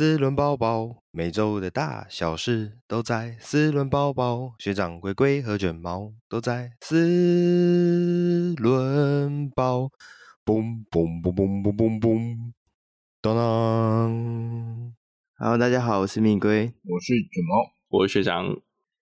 [0.00, 4.54] 四轮包包，每周的大小事都在四轮包包。
[4.58, 9.90] 学长龟龟和卷毛都在四轮包。
[10.42, 12.52] 嘣嘣嘣嘣嘣嘣嘣，
[13.20, 14.94] 当当。
[15.36, 18.56] Hello，大家好，我是蜜龟，我是卷毛，我是学长。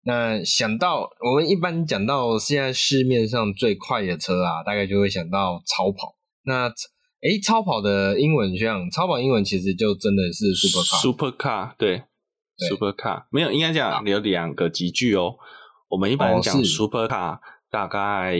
[0.02, 6.14] 那想到我们一般讲到现在市面上最快的车啊，大概就会想到超跑。
[6.44, 6.72] 那
[7.24, 12.04] 诶，超跑的英文像超跑英文其实就真的是 supercar，supercar 对，
[12.58, 15.34] 对，supercar 没有应该讲有两个级距哦。
[15.88, 17.38] 我们一般讲 supercar，
[17.70, 18.34] 大概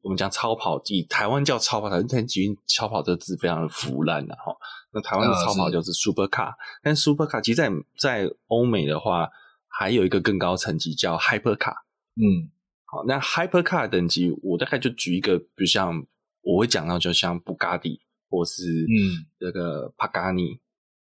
[0.00, 4.56] 我们讲超跑，以台湾叫超跑，台湾其实超跑这个字非常的腐烂的哈。
[4.94, 9.28] 那台湾的超跑就是 supercar，但 supercar 其实在在欧美的话，
[9.68, 11.74] 还有一个更高层级叫 hypercar。
[12.16, 12.48] 嗯，
[12.86, 16.06] 好，那 hypercar 等级，我大概就举一个，比如像
[16.40, 18.00] 我会讲到，就像布加迪。
[18.32, 20.58] 或是嗯，这个帕加尼，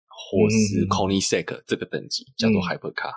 [0.08, 3.13] 或是 Koenigsegg 这个等级叫做 Hypercar。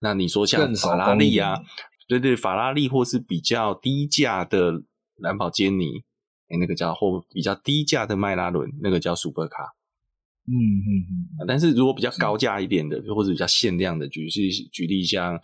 [0.00, 1.62] 那你说像法拉利啊，
[2.06, 4.82] 对对，法拉利或是比较低价的
[5.16, 6.04] 兰博基尼，
[6.48, 9.70] 哎，那个叫或比较低价的迈拉伦，那个叫 Supercar。
[10.46, 10.90] 嗯嗯
[11.40, 11.46] 嗯。
[11.48, 15.40] 但是如果比较高价一点的，或者比较限量的，举是举例像。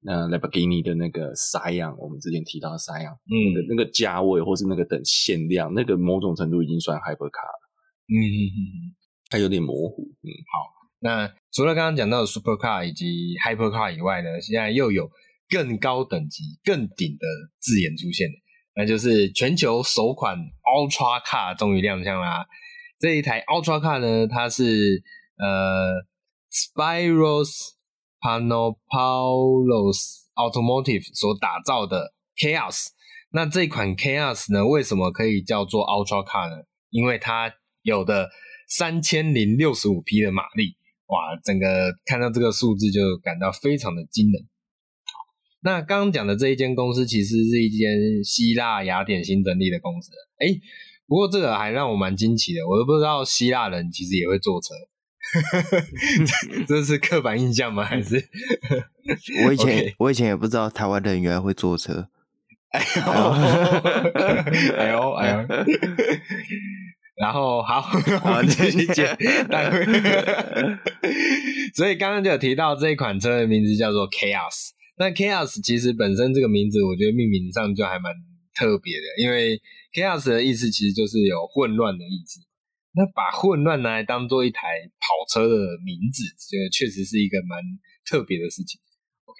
[0.00, 7.58] 那兰博基尼的那个 Scion，我们之前提到的 Scion，嗯，那个价位或是那个等限量，那个某种程度已经算 Hypercar 了，
[8.06, 8.94] 嗯嗯嗯嗯，
[9.28, 15.10] 它有点模糊，嗯，好，那除了刚刚讲到的 Supercar 以及 Hypercar 以外呢，现在又有
[15.48, 17.26] 更高等级、更顶的
[17.58, 18.28] 字眼出现，
[18.76, 22.46] 那就是全球首款 Ultra Car 终于亮相啦。
[23.00, 25.02] 这一台 Ultra Car 呢，它是
[25.38, 26.06] 呃
[26.52, 27.77] Spyros。
[28.20, 29.98] Panopoulos
[30.34, 32.86] Automotive 所打造的 Chaos，
[33.30, 36.64] 那这款 Chaos 呢，为什么可以叫做 Ultra Car 呢？
[36.90, 37.52] 因为它
[37.82, 38.30] 有的
[38.68, 44.48] 三千零六十五匹的马力，哇，整个看到这个数字就感到非常的惊人。
[45.60, 50.60] 那刚刚讲的这一间公司其实是一间希腊雅典新成立的公司，诶，
[51.06, 54.68] 不过这个还让我蛮惊奇的，我都不知道希腊人其实也会坐车。
[56.66, 57.84] 这是刻板印象吗？
[57.84, 58.16] 还是
[59.46, 59.94] 我以前、 okay.
[59.98, 62.08] 我以前也不知道台湾人原来会坐车。
[62.70, 63.02] 哎呦
[64.76, 65.46] 哎呦哎呦！
[67.16, 69.06] 然后好，好继续讲。
[71.74, 74.70] 所以刚刚就有提到这一款车的名字叫做 Chaos。
[74.98, 78.12] 那 Chaos 其实本身这个名字，我觉得命名上就还蛮
[78.54, 79.60] 特别的，因为
[79.94, 82.40] Chaos 的意思其实就是有混乱的意思。
[82.98, 84.60] 那把混乱拿来当做一台
[84.98, 85.54] 跑车的
[85.86, 87.56] 名字，这个确实是一个蛮
[88.04, 88.80] 特别的事情。
[89.24, 89.38] OK，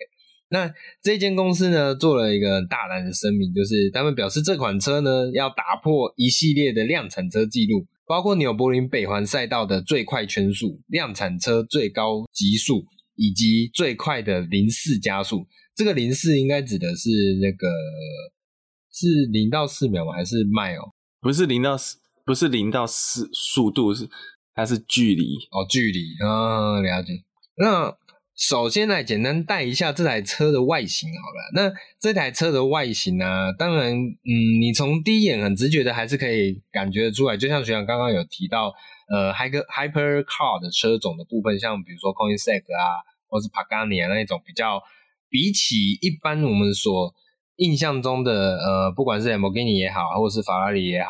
[0.50, 12.86] 那这间公司呢，做了一个大胆的声明，就是他们表示这款车呢要打破一系列的量产车记录，包括纽柏林北环赛道的最快圈速、量产车最高极速
[13.16, 15.48] 以及最快的零四加速。
[15.74, 17.10] 这个零四应该指的是
[17.42, 17.68] 那个
[18.92, 20.12] 是零到四秒吗？
[20.12, 20.92] 还是迈哦？
[21.20, 21.98] 不是零到四。
[22.28, 24.06] 不是零到四速度，是
[24.54, 27.14] 它是距离哦，距离啊，了解。
[27.56, 27.96] 那
[28.36, 31.50] 首先来简单带一下这台车的外形好了。
[31.54, 38.74] 那这台车的外形呢、当然，嗯，你从第一眼很直觉的还是可以感觉得出来，就像学长刚刚有提到，
[39.08, 44.82] 呃，hyper hyper car 的车种的部分，像比如说 c o i n s e g 啊，或是 Pagani 啊那种比较，
[45.30, 47.14] 比起一般我们所
[47.56, 51.08] 印象中的，呃，不管是 Lamborghini 也好，或是法拉利也好。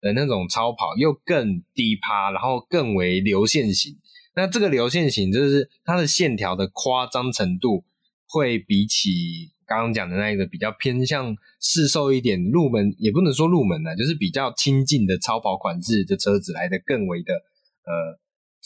[0.00, 3.98] 的那种超跑又更低趴，然后更为流线型。
[4.34, 7.84] 那这个流线型就是它的线条的夸张程度，
[8.28, 18.18] 会比起刚刚讲的那一个比较偏向市售一点、入门也不能说入门呢，就是比较亲近的超跑款式的车子来的更为的呃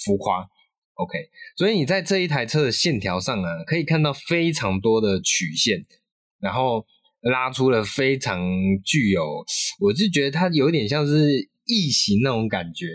[0.05, 0.47] 浮夸。
[0.95, 1.19] OK，
[1.57, 5.85] 所以你在这一台车的线条上啊，可以看到非常多的曲线，
[6.39, 6.87] 然后。
[7.31, 8.39] 拉出了非常
[8.85, 9.45] 具有，
[9.81, 12.87] 我是觉得它有点像是异形那种感觉，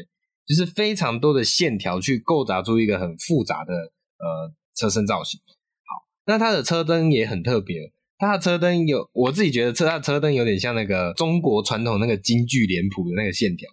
[0.45, 5.39] 就是非常多的线条去构造出一个很复杂的呃车身造型。
[5.39, 13.67] 好，那它的车灯也很特别，它的车灯有我自己觉得车它的车灯有点像那个中国传统那个京剧脸谱的那个线条，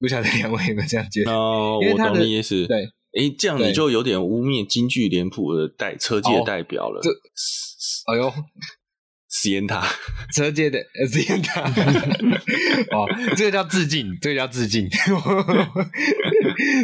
[0.00, 1.30] 不晓得两位有没有这样觉得？
[1.30, 2.66] 哦，因为它的我懂你意思。
[2.66, 2.88] 对，
[3.20, 7.02] 诶，这样你就有点污蔑京剧脸谱的代车界代表了。
[7.02, 7.10] 这，
[8.10, 8.32] 哎呦。
[9.36, 9.84] 实验塔
[10.32, 10.78] 车界的
[11.10, 11.62] 实验塔
[12.92, 13.04] 哦，
[13.36, 14.88] 这个叫致敬，这个叫致敬。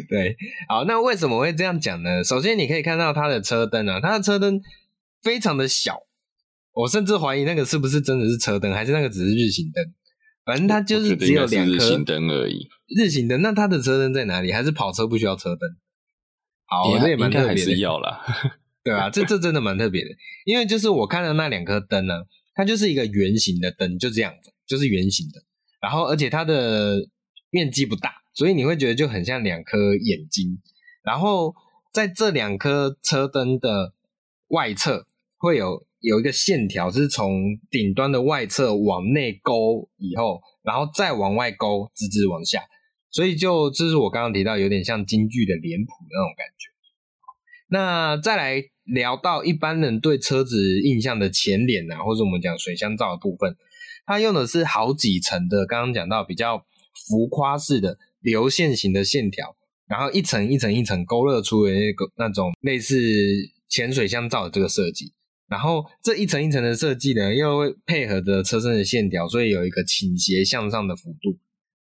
[0.09, 0.37] 对，
[0.69, 2.25] 好，那为什么会这样讲呢？
[2.25, 4.61] 首先，你可以看到它的车灯啊，它的车灯
[5.23, 6.01] 非常的小，
[6.73, 9.95] 我甚至怀疑那个是不是真的是车灯，还是那个只是日行灯。
[10.45, 12.69] 反正它就是只有两颗日行灯而已。
[12.89, 14.51] 日行灯，那它的车灯在哪里？
[14.51, 15.71] 还是跑车不需要车灯？
[16.67, 17.49] 好，这也蛮特别的。
[17.49, 18.21] 还是要啦，
[18.83, 20.11] 对啊，这这真的蛮特别的，
[20.45, 22.15] 因为就是我看到那两颗灯呢，
[22.55, 25.43] 它就是一个圆形的灯，就这样子，就是圆形的，
[25.81, 27.09] 然后而且它的
[27.51, 30.59] 面积不大，所以你会觉得就很像两颗眼睛，
[31.03, 31.55] 然后
[31.93, 33.95] 在这两颗车灯的
[34.49, 35.07] 外侧
[35.37, 35.87] 会有。
[36.03, 42.63] 有一个线条是从顶端的外侧往内勾以后，然后再往外勾，直直往下，
[43.11, 46.70] 所以就这是我刚刚提到有点像京剧的脸谱那种感觉。
[47.71, 53.57] 那再来聊到一般人对车子印象的前脸啊，或者我们讲水箱罩的部分，
[54.05, 56.67] 它用的是好几层的，刚刚讲到比较
[57.09, 59.57] 浮夸式的流线型的线条，
[59.87, 62.97] 然后一层一层一层勾勒出的那个那种类似
[63.69, 65.13] 潜水箱罩的这个设计。
[65.49, 71.39] 然后这一层一层的设计呢，又会配合着车身的线条，所以有一个倾斜向上的幅度。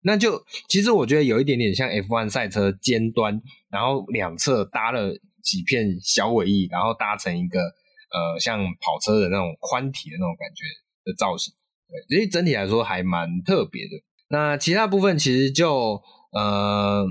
[0.02, 10.66] 那就其实我觉得有一点点像 F1 赛车尖端，然后两侧搭了几片小尾翼，然后搭成一个呃像跑车的那种宽体的那种感觉
[11.06, 11.54] 的造型。
[11.88, 13.92] 对，所以整体来说还蛮特别的。
[14.30, 16.02] 那其他部分其实就
[16.34, 17.06] 呃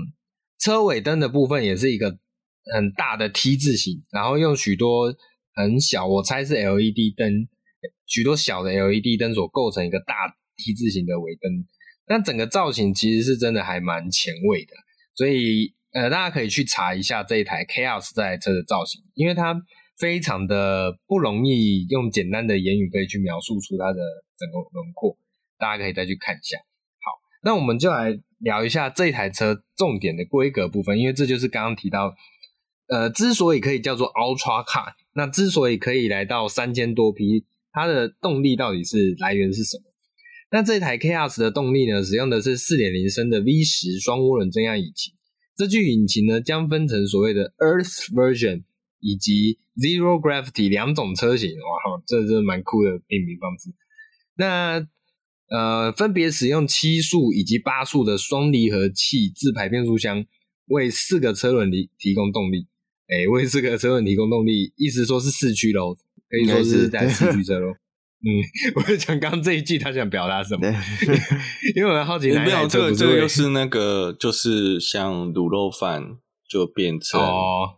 [0.59, 2.19] 车尾灯的部分也是一个
[2.75, 5.15] 很大的 T 字形，然后用许多。
[5.57, 7.47] 很小，我猜是 LED 灯，
[8.05, 10.13] 许多小的 LED 灯所构成一个大
[10.57, 11.49] T 字形的尾灯。
[12.05, 14.73] 但整个造型其实是真的还蛮前卫的，
[15.15, 19.55] 所以呃，大家可以去查一下这一台 Chaos 这台车的造型，因为它
[19.97, 24.01] 非常的不容易用简单的言语可以去描述出它的
[24.37, 25.17] 整个轮廓，
[25.57, 26.57] 大家可以再去看一下。
[26.99, 27.13] 好，
[27.45, 32.13] 那我们就来聊一下这台车重点的规格部分，因为这就是刚刚提到，
[32.89, 34.91] 呃，之所以可以叫做 Ultra Car。
[35.13, 39.83] 那之所以可以来到三千多匹，它的动力到底是来源是什么？
[40.51, 45.14] 那这台 Chaos 的动力呢，使用的是四点零升的 V 十双涡轮增压引擎。
[45.57, 48.63] 这具引擎呢，将分成所谓的 Earth Version
[48.99, 51.51] 以及 Zero Gravity 两种车型。
[51.51, 53.69] 哇，这这蛮酷的命名方式。
[54.37, 54.85] 那
[55.47, 60.25] 呃，分别使用七速以及八速的双离合器自排变速箱，
[60.65, 62.67] 为四个车轮提提供动力。
[63.07, 65.95] 哎、欸，为四个车轮提供动力，意思说是四驱喽，
[66.27, 67.75] 可以说是在四驱车喽。
[68.25, 68.41] 嗯，
[68.75, 70.67] 我就讲刚刚这一句，他想表达什么？
[71.75, 76.17] 因为我好奇哪一台车不是、欸、没有这个，这个就是那个，就是像卤肉饭
[76.49, 77.21] 就变成。
[77.21, 77.77] 哦。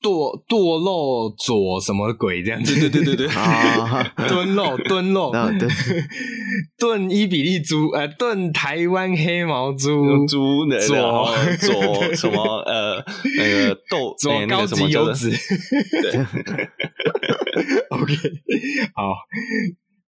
[0.00, 2.72] 剁剁肉左什么鬼这样子？
[2.78, 5.32] 对对对对对，啊，炖 肉炖肉，
[6.78, 10.24] 炖伊比利猪，呃，炖台湾黑毛猪。
[10.28, 13.04] 猪左左什么呃
[13.36, 15.30] 那个豆左高级油脂。
[15.30, 16.20] 对
[17.90, 18.14] ，OK，
[18.94, 19.14] 好，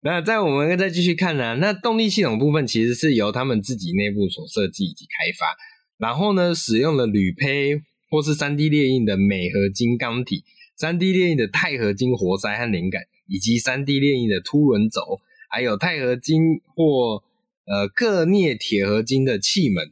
[0.05, 5.57] 那在我们再继续看呢，那动力系统部分其实是由他们自己内部所设计以及开发，
[5.97, 7.81] 然后呢，使用了铝胚。
[8.07, 10.45] 或是三 D 列印的镁合金钢体、
[10.77, 15.19] 三 D 列印的钛合金活塞和连杆，以及三 D 列印的凸轮轴，
[15.49, 17.23] 还有钛合金或
[17.65, 19.91] 呃铬镍铁合金的气门。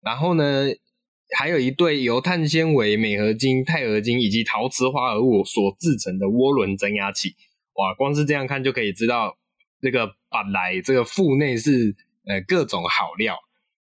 [0.00, 0.68] 然后呢，
[1.36, 7.34] 还有一对由碳纤维、镁合金、钛合金以及陶瓷化合物所制成的涡轮增压器。
[7.74, 9.36] 哇，光是这样看就可以知道，
[9.80, 11.94] 这个本来这个腹内是
[12.26, 13.36] 呃各种好料。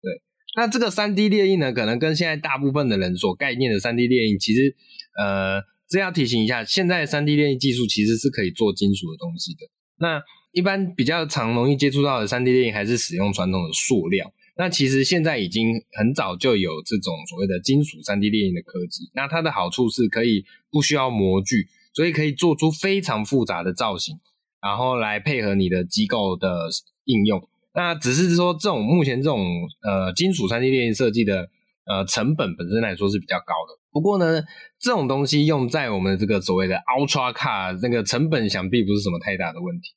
[0.02, 0.22] 对
[0.56, 4.74] 那这个三 D 列印呢，可能跟现在大部分的人所概念的三 D 列印，其实，
[5.18, 9.60] 呃，这要提醒一下，现在三 D 列印技术其实是可以做金属的东西的。
[9.98, 10.22] 那
[10.52, 14.32] 一般比较常容易接触到的三 D 列印，还是使用传统的塑料。
[14.56, 19.10] 那其实现在已经很早就有这种所谓的金属三 D 列印的科技。
[19.12, 24.14] 那它的好处是可以不需要模具，所以可以做出非常复杂的造型，
[24.64, 26.70] 然后来配合你的机构的
[27.04, 27.46] 应用。
[27.74, 29.40] 那只是说，这种目前这种
[29.82, 31.48] 呃金属 3D 列印设计的
[31.86, 33.78] 呃成本本身来说是比较高的。
[33.92, 34.42] 不过呢，
[34.80, 39.88] 这种东西用在我们这个所谓的 Ultra Car 那个成本想必不是什么太大的问题。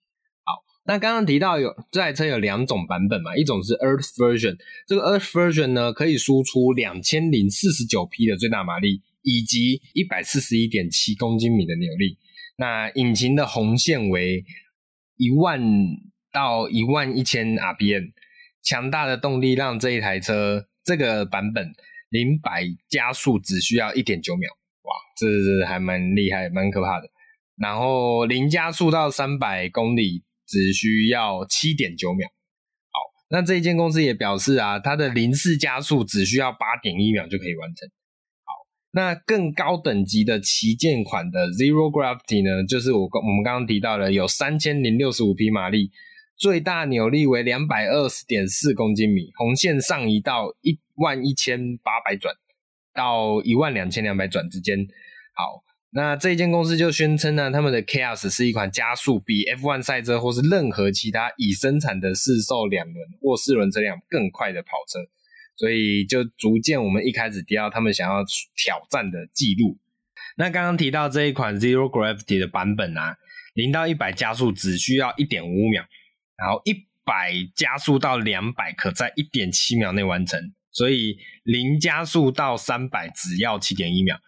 [0.43, 4.57] 好，那刚刚提到有这台车有两种版本嘛，一种是 Earth Version，
[4.88, 12.17] 这个 Earth Version 呢可以输出两千零四十九匹的最大马力，以及一百四十一点七公斤米的扭力。
[12.58, 14.44] 那引擎的红线为
[15.16, 15.62] 一万。
[16.30, 18.12] 到一万一千 RPM，
[18.62, 21.72] 强大的动力让这一台车这个版本
[22.10, 24.50] 零百加速只需要一点九秒，
[24.84, 27.10] 哇，这是还蛮厉害，蛮可怕的。
[27.56, 32.28] 然后零加速到三百公里只需要七点九秒。
[32.28, 33.00] 好，
[33.32, 37.90] 那这一间公司也表示啊，它的零四加速只需要八点一秒就可以完成。
[38.98, 45.92] 那更高等级的旗舰款的 Zero Gravity 呢，就是我我们刚刚提到的有三千零六十五匹马力。
[46.36, 52.34] 最大扭力为两百二十点四公斤米，红线上移到一万一千八百转，
[52.94, 54.77] 到一万两千两百转之间。
[55.34, 65.00] 好，那这间公司就宣称呢，他们的 Chaos 是一款加速比 F1 赛车或是任何其他已生产的市售两轮或四轮车辆更快的跑车，
[65.58, 68.24] 所以就逐渐我们一开始提到他们想要
[68.56, 69.78] 挑战的记录。
[70.38, 73.18] 那刚刚提到这一款 Zero Gravity 的版本啊，
[73.56, 75.84] 零到一百加速只需要一点五秒，
[76.38, 80.40] 然后一百加速到两百可在一点七秒内完成，
[80.72, 84.20] 所以零加速到三百只要七点一秒，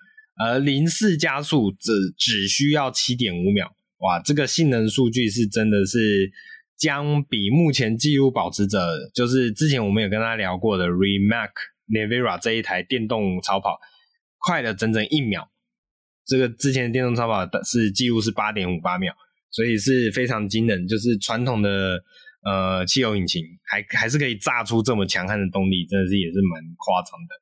[0.44, 3.76] 而零四加速只只需要七点五秒。
[4.00, 6.32] 哇，这个性能数据是真的是
[6.80, 8.80] 将比目前纪录保持者，
[9.14, 11.52] 就是之前我们有跟他聊过的 Rimac
[11.88, 13.78] Nevera 这一台电动超跑
[14.38, 15.52] 快了整整一秒。
[16.26, 19.14] 这个之前的电动超跑的是记录是八点五八秒，
[19.52, 20.88] 所以是非常惊人。
[20.88, 22.02] 就是传统的
[22.46, 27.36] 呃汽油引擎还还是可以炸出这么强悍的动力，真的是也是蛮夸张的。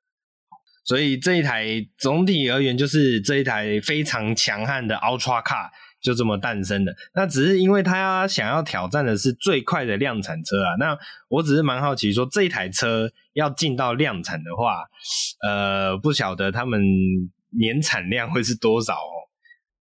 [0.83, 5.69] 所以这一台总体而言，就是这一台非常强悍的 Ultra Car
[6.01, 6.95] 就这么诞生的。
[7.13, 10.75] 那只是因为他想要挑战的是最快的量产车啊。
[10.79, 10.97] 那
[11.29, 14.85] 我只是蛮好奇说，这一台车要进到量产的话，
[15.47, 16.81] 呃，不晓得他们。
[17.57, 19.23] 年产量会是多少哦？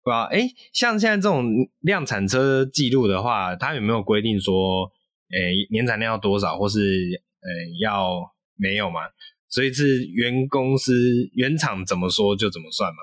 [0.03, 0.25] 对吧？
[0.25, 4.85] 哎，像现在这种量产车记录的话，它有没有规定说，
[5.31, 7.49] 诶，年产量要多少，或是诶
[7.81, 8.21] 要
[8.55, 9.01] 没有嘛？
[9.49, 10.93] 所以是原公司
[11.33, 12.97] 原厂怎么说就怎么算嘛？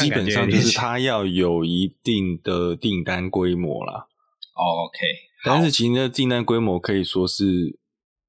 [0.00, 4.06] 基本上就是它要有一定的订单规模啦。
[4.54, 4.98] OK，
[5.44, 7.78] 但是其实那订单规模可以说是。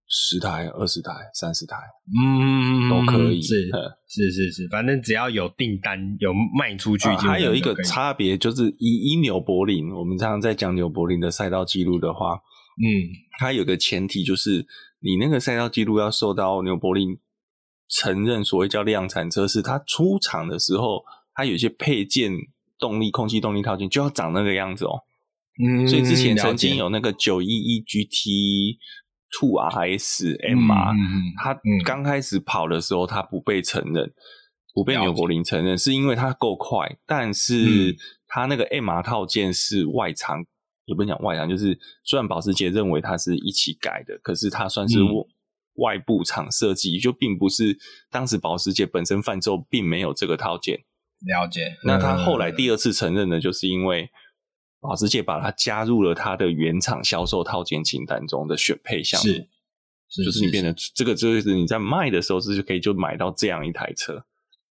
[0.07, 1.75] 十台、二十台、三十台，
[2.15, 3.41] 嗯，都可以。
[3.41, 3.67] 是
[4.07, 12.85] 是是是，反正只要有订单有卖出去，还有一个差别就是以以纽柏林，我们常常在讲纽柏林的赛道记录的话，嗯，
[13.39, 14.67] 它有个前提就是
[14.99, 17.17] 你那个赛道记录要受到纽柏林
[17.89, 21.03] 承认，所谓叫量产车，是它出厂的时候，
[21.35, 22.31] 它有些配件、
[22.79, 25.03] 动力、空气动力套件就要长那个样子哦。
[25.63, 28.79] 嗯，所以之前曾经有那个九一一 GT。
[29.37, 30.93] Two RS M 啊，
[31.43, 34.13] 它刚开始跑的时候，它不被承认，
[34.73, 40.45] 不被纽柏林承认，是因为它够快，但是它那个 M R 套件是外厂，
[40.85, 44.99] 也不能讲外厂，就是虽然保时捷认为它是一起改的，可是它算是
[45.73, 47.77] 外部厂设计，就并不是
[48.09, 50.85] 当时保时捷本身贩售并没有这个套件。
[51.19, 51.77] 了解。
[51.83, 54.09] 那他后来第二次承认呢，就是因为。
[54.81, 59.47] 保时捷把它加入了它的原厂销售套件清单中的选配项目，是，
[60.09, 64.13] 是就是你变成这个，就是你在卖的时候，是就可以就买到这样一台车，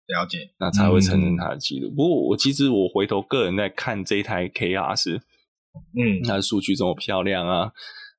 [0.08, 1.88] 了解，那才会承认它的记录。
[1.90, 5.20] 嗯、不过我其实我回头个人在看这一台 KR，
[5.94, 7.70] 嗯，它的数据这么漂亮啊，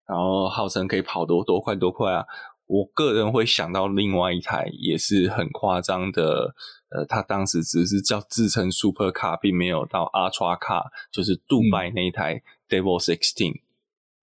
[0.07, 2.25] 然后号称可以跑多多快多快啊，
[2.71, 6.55] 我个人会想到另外一台也是很夸张的。
[6.93, 13.61] 呃，他当时只是叫自称 Super Car，并没有到 Ultra Car，就是杜拜那一台 Devil Sixteen。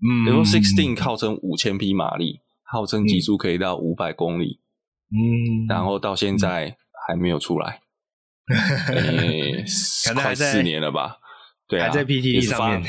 [0.00, 4.60] 嗯，Devil Sixteen 号称五千匹马力，号称极速可以到五百公里。
[5.10, 6.76] 嗯，然后到现在
[7.06, 7.80] 还没有出来，
[8.94, 9.64] 欸、
[10.14, 11.16] 快四年了吧？
[11.66, 12.82] 对啊，还在 PTT 上面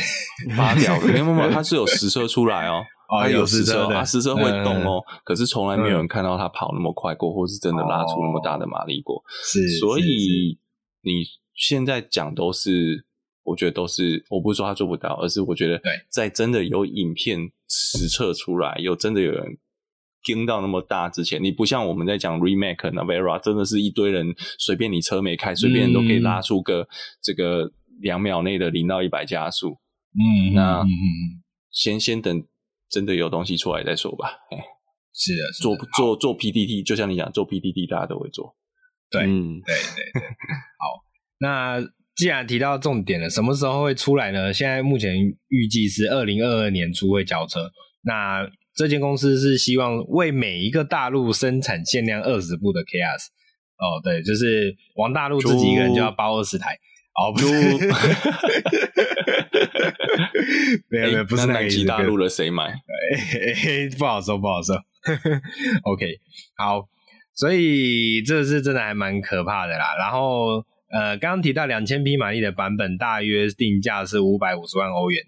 [0.58, 2.84] 发表的，没有没有，它是有实车出来哦。
[3.10, 9.24] 啊，有实车，啊，实车会动哦，嗯，可是从来没有人看到它跑那么快过，嗯，或是真的拉出那么大的马力过。
[9.44, 10.60] 是，所以
[11.02, 11.24] 你
[11.56, 13.04] 现在讲都是，
[13.44, 19.58] 我觉得都是，我不是说他做不到，而是我觉得，在真的有影片实测出来，有真的有人
[20.22, 26.88] 听到那么大之前，你不像我们在讲 Remake Navera，真的是一堆人随便你车没开，随便人都可以拉出个
[27.24, 29.80] 这个两秒内的零到一百加速。
[30.14, 30.86] 嗯，那
[31.72, 32.46] 先先等。
[32.90, 34.30] 真的有东西出来再说吧。
[34.52, 34.58] 哎，
[35.14, 38.56] 是的，做做做 PDT，就像你讲，做 PDT，大家都会做。
[39.10, 40.22] 对，嗯，对对对。
[40.80, 41.04] 好，
[41.40, 41.82] 那
[42.16, 44.54] 既然提到重点了，什么时候会出来呢？
[44.54, 45.16] 现在目前
[45.48, 47.72] 预计是二零二二年初会交车。
[48.02, 53.28] 那这间公司是希望为每一个大陆生产限量二十部的 Chaos。
[53.78, 56.78] 哦，对，就是王大陆自己一个人就要包二十台。
[57.20, 57.42] 哦，不，
[60.88, 61.84] 没有没有，不是那个意思。
[61.86, 62.64] 大陆的谁买？
[62.68, 62.78] 哎，
[64.00, 64.76] 不好说，不好说。
[65.84, 66.18] OK，
[66.56, 66.88] 好，
[67.34, 69.98] 所以这是真的还蛮可怕的啦。
[69.98, 75.22] 然后，呃，刚刚提到两千匹马力的版本，大约定价是五百五十万欧元。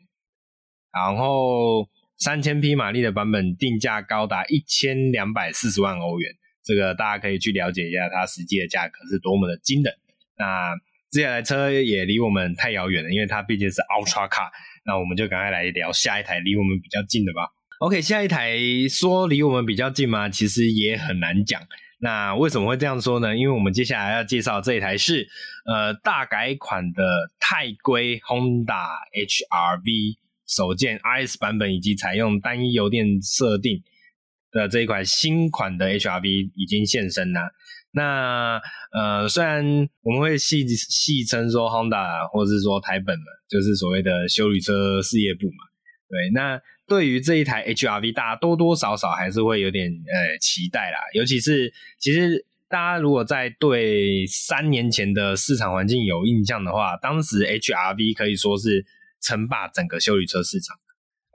[0.93, 6.31] 然后，三千匹马力的版本定价高达一千两百四十万欧元。
[6.63, 9.93] 这个大家可以去了解一下，它实际的价格是多么的惊人。
[10.37, 10.73] 那
[11.11, 14.49] 这台车也离我们太遥远了，因为它毕竟是 Ultra Car。
[14.85, 17.51] 那我们就赶快来聊下一台离我们比较近的吧。
[17.79, 18.57] OK，下一台
[18.89, 20.29] 说离我们比较近吗？
[20.29, 21.61] 其实也很难讲。
[21.99, 23.35] 那为什么会这样说呢？
[23.37, 25.27] 因为我们接下来要介绍这一台是
[25.65, 27.03] 呃大改款的
[27.39, 33.83] 泰规 Honda HR-V 首件 RS 版本，以及采用单一油电设定
[34.51, 37.51] 的这一款新款的 HR-V 已经现身了。
[37.91, 39.63] 那呃，虽然
[40.01, 45.65] 我们会戏戏称说 Honda 或是说台本嘛，就是所谓的修旅车事业部嘛，
[46.09, 46.61] 对，那。
[46.87, 50.97] 对于这一台 HR-V，大家多多少少还是会有点呃期待啦。
[51.13, 58.85] 尤其是其实大家如果在对三年前的市场环境有印象的话，当时 HR-V 可以说是
[59.21, 60.75] 称霸整个修旅车市场。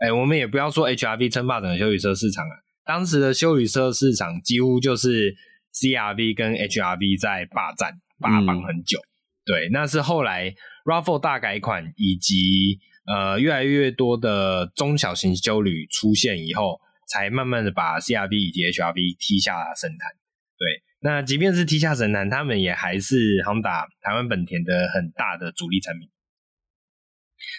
[0.00, 5.34] 哎，我们也不要说 HR-V 称霸整个修旅车市场啊，当时的修旅车市场几乎就是
[5.80, 8.98] CR-V 跟 HR-V 在霸占霸榜很久。
[8.98, 9.10] 嗯、
[9.44, 10.54] 对，那是后来
[10.84, 12.80] RAV4 大改款以及。
[13.08, 20.10] 呃，越来越多的中小型休旅出现以后，才慢慢的把 CR-V 以及 HR-V 踢下神坛。
[20.58, 23.14] 对，那即便是踢下神坛，他们也还是
[23.44, 26.08] Honda 台湾本田的很大的主力产品。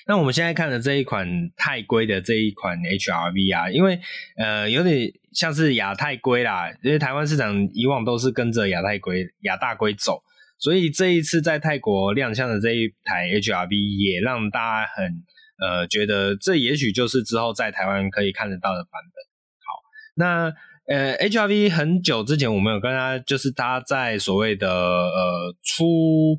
[0.05, 3.99] 那我们现在看的这一款泰龟的这一款 HR-V 啊，因为
[4.37, 10.21] 呃有点像是亚太龟啦，因为台湾市场以往都是跟着亚太龟、亚大龟走，
[10.59, 15.23] 所以这一次在泰国亮相的这一台 HR-V 也让大家很。
[15.59, 19.25] 呃，觉得这也许就是之后在台湾可以看得到的版本。
[19.65, 19.81] 好，
[20.13, 20.53] 那
[20.85, 26.37] 呃，HR-V 很久之前我们有跟他，就是他在所谓的呃初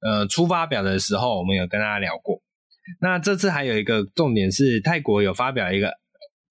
[0.00, 2.42] 呃初发表的时候，我们有跟大家聊过。
[3.00, 5.92] 那这次还有一个重点是，泰国有发表一个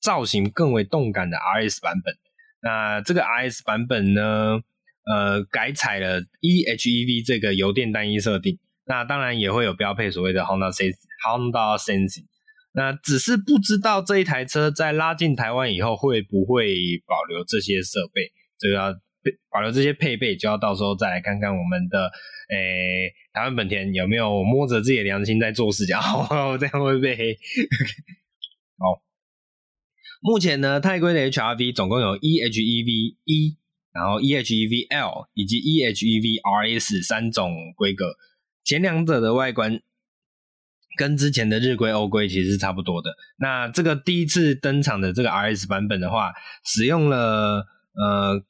[0.01, 2.15] 造型更为动感的 RS 版本。
[2.61, 4.59] 那这个 RS 版本呢，
[5.05, 8.59] 呃，改采了 eHEV 这个油电单一设定。
[8.85, 12.25] 那当然也会有标配所谓的 Honda SE，Honda Sense
[12.71, 18.93] 那只是不知道这一台车在拉进台湾以后会不会保留这些设备，这个要
[19.51, 22.11] 保留这些配备，就要到时候再来看看我们的
[22.49, 27.37] 诶、台湾本田有没有摸着自己的良心在做事情，哦，这样会不会被黑？
[28.77, 29.01] 好，
[30.21, 33.57] 目前呢，泰龟的 HR-V 总共有 eHEV 一
[33.91, 38.15] 然后 eHEV L 以及 eHEV RS 三种规格。
[38.63, 39.81] 前两者的外观
[40.97, 43.15] 跟之前的日规、欧规其实是差不多的。
[43.37, 46.33] 那这个第一次登场的这个 RS 版本的话，
[46.65, 48.43] 使用了呃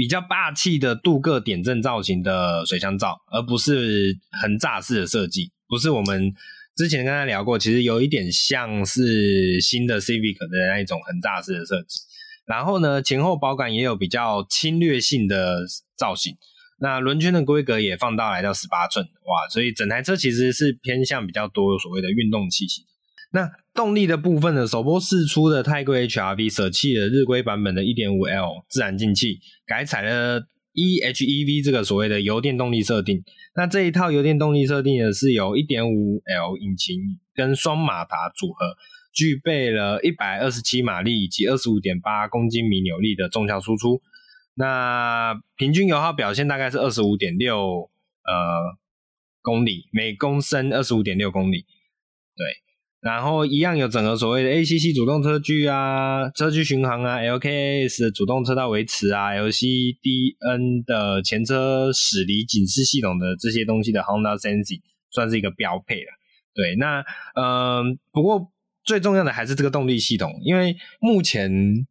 [0.00, 5.52] 比较霸气的镀铬点阵造型的水箱罩，而不是横栅式的设计。
[5.68, 6.32] 不是我们
[6.74, 12.00] 之前跟他聊过，其实有一点像是新的 Civic 的那一种横栅式的设计。
[12.46, 15.66] 然后呢，前后保杆也有比较侵略性的
[15.98, 16.34] 造型。
[16.78, 19.50] 那轮圈的规格也放大来到十八寸，哇！
[19.50, 22.86] 所以整台车其实是偏向比较多所谓的运动气息。
[23.32, 30.42] 那动力的部分呢，首波试出的泰龟 HR-V 舍弃了日规版本的 1.5L 自然进气，改采了
[30.74, 33.22] eHEV 这个所谓的油电动力设定。
[33.54, 38.76] 那这一套油电动力设定呢，是由 1.5L 引擎跟双马达组合，
[39.12, 44.00] 具备了127马力以及25.8公斤米扭力的重效输出。
[44.54, 47.90] 那平均油耗表现大概是二十五点六
[48.24, 48.76] 呃
[49.42, 51.62] 公里每公升二十五点六公里，
[52.36, 52.46] 对，
[53.00, 66.10] 然后一样有整个所谓的 ACC 主动车距啊、车距巡航啊、LKS 的主动车道维持啊、LCDN 的前车驶离警示系统的这些东西的 Honda Sensing 算是一个标配了。
[66.54, 68.52] 对，那嗯、不过
[68.84, 71.86] 最重要的还是这个动力系统，因为目前。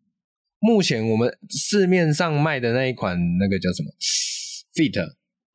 [0.61, 3.89] 目前我们市面上卖的那一款那个叫什么
[4.75, 4.91] Fit，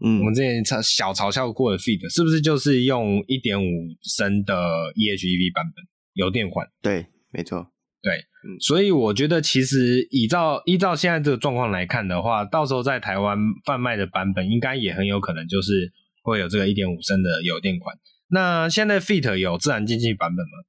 [0.03, 3.69] 嗯，我们之前嘲小嘲笑过的 Fit，是不是就是用一点五
[4.03, 4.55] 升的
[4.95, 6.69] eHEV 版本油电款？
[6.83, 7.71] 对，没错，
[8.03, 17.97] 对，嗯，所以我觉得其实依照依照现在这个状况来看的话，到时候在台湾贩卖的版本应该也很有可能就是会有这个一点五升的油电款。
[18.29, 20.65] 那现在 Fit 有自然进气版本吗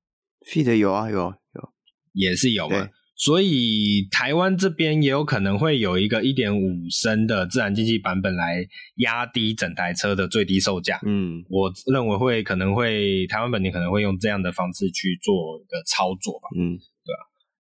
[0.47, 1.69] ？Fit 有啊，有有，
[2.13, 2.89] 也是有嘛。
[3.17, 10.99] 所以台湾这边也有可能会有一个一点五升的自然进气版本来压低整台车的最低售价。
[11.05, 16.49] 嗯，我认为会可能会台湾本地可能会用这样的方式去做一个操作吧。
[16.57, 17.23] 嗯，对啊。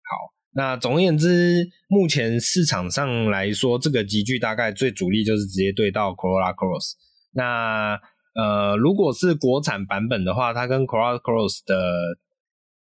[0.08, 6.92] 好，那总而言之，目前市场上来说，这个集聚大概最主力就是直接对到 Corolla Cross。
[7.32, 7.98] 那
[8.34, 11.74] 呃，如果是国产版本的话，它跟 Corolla Cross 的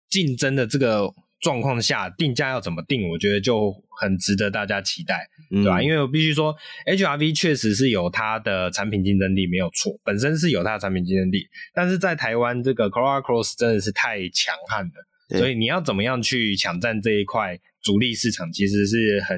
[0.07, 1.15] 竞争的这个。
[1.43, 3.09] 状况下定价要怎么定？
[3.09, 5.81] 我觉得就很值得大家期待，嗯、对吧？
[5.81, 6.55] 因为我必须说
[6.87, 11.45] ，HR-V 确实是有它的产品竞争力，没有错，本身是有它的产品竞争力。
[11.73, 19.37] 但是在台湾，这个 Corolla Cross 真的是太强悍了，所以你要怎么样去抢占这一块主力市场，其实是很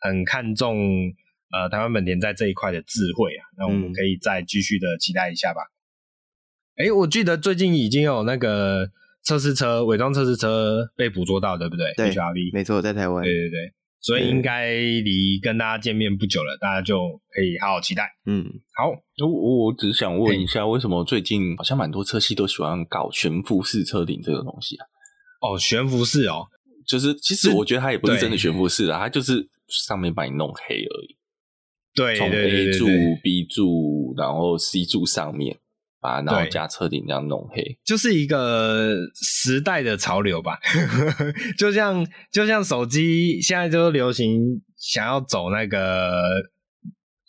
[0.00, 0.78] 很看重
[1.52, 5.60] 呃台湾本田在这一块的智慧啊，那我们可以再继续的期待一下吧。
[6.76, 8.90] 哎、我记得最近已经有那个
[9.24, 11.92] 测试车伪装测试车被捕捉到，对不对？
[11.96, 13.22] 对，HRV，没错，在台湾。
[13.22, 13.72] 对对对。
[14.00, 16.98] 所以应该离跟大家见面不久了，大家就
[17.30, 18.02] 可以好好期待。
[18.26, 18.90] 嗯，好，
[19.24, 24.84] 我我只是想问一下，为什么最近好像蛮多车系都喜欢搞悬浮式车顶这个东西啊？
[25.40, 26.46] 哦，悬浮式哦，
[26.84, 31.16] 就是其实我觉得它也不是真的悬浮式啊，它就是上面把你弄黑而已。
[31.94, 32.86] 对，从 A 柱、
[33.22, 35.60] B 柱，然后 C 柱上面。
[36.02, 40.58] 把然后加车顶这样弄黑，就是一个时代的潮流吧。
[41.56, 46.10] 就像就像手机现在就流行想要走那个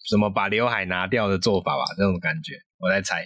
[0.10, 3.22] 什么把刘海拿掉的做法吧，这种感觉我在猜，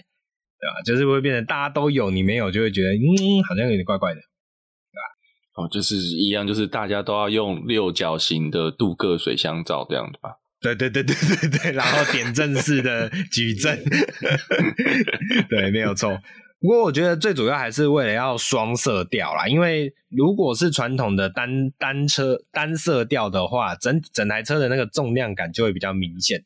[0.60, 0.82] 对吧？
[0.84, 5.64] 就是会变成大家都有，你没有就会觉得嗯，好像有点怪怪的，对吧？
[5.64, 10.36] 哦，就是一样，就是大家都要用六角形的镀铬水箱罩这样的吧。
[10.60, 13.80] 对对对对对对，然后点阵式的矩阵，
[15.48, 16.20] 对，没有错。
[16.60, 26.42] 不过我觉得最主要还是为了要双色调啦，因为如果是传统的单单车单色调的话，整整台车的那个重量感就会比较明显，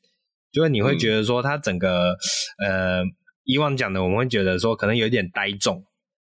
[0.53, 2.15] 就是你会觉得说它整个、
[2.63, 3.05] 嗯、呃
[3.45, 5.83] 以往讲的我们会觉得说可能有一点呆重、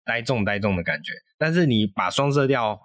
[0.05, 2.79] 呆重、呆重的感觉，但是你把双色调。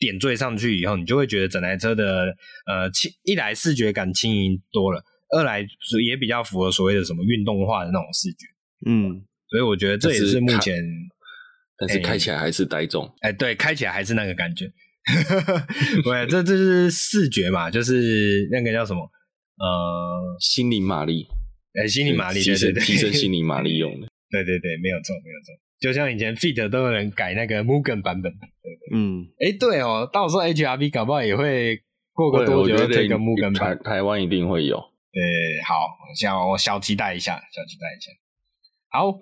[0.00, 2.34] 点缀上去以后，你就会觉得整台车的
[2.66, 5.04] 呃轻，一来视觉感轻盈多了，
[5.36, 5.60] 二来
[6.04, 8.46] 也比较符合所谓的什么运动化的那种视觉。
[8.86, 10.82] 嗯，所以我觉得这也是目前，
[11.76, 13.04] 但是开起来还是呆重。
[13.20, 14.72] 哎、欸欸，对，开起来还是那个感觉。
[16.02, 21.26] 对，这这是视觉嘛，就是那个叫什么呃，心灵马力。
[21.74, 24.08] 哎、欸，心灵马力，提升对对对提升心灵马力用的。
[24.30, 25.69] 对对对，没有错，没有错。
[25.80, 31.80] 就像以前 Fit 都有人改那个 Mugen 版本，对对嗯，哎、欸，对哦，到时候 HRV 搞不好也会
[32.12, 34.76] 过个多久这个 Mugen 版，台台湾一定会有。
[34.76, 35.20] 对，
[35.66, 35.74] 好，
[36.14, 38.12] 小我小期待一下，小期待一下。
[38.90, 39.20] 好，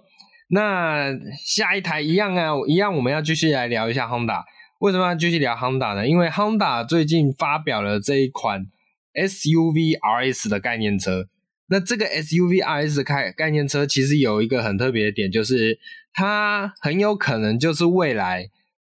[0.50, 1.12] 那
[1.46, 4.42] 下一台一样啊，一样我们要继续来聊一下 Honda。
[4.80, 6.06] 为什么要继续聊 Honda 呢？
[6.06, 8.66] 因为 Honda 最近发表了这一款
[9.14, 11.28] SUV RS 的概念车。
[11.70, 15.78] 那这个 SUV RS 的概概念车其实有一个很特别的点，就是
[16.18, 18.50] 它很有可能就是未来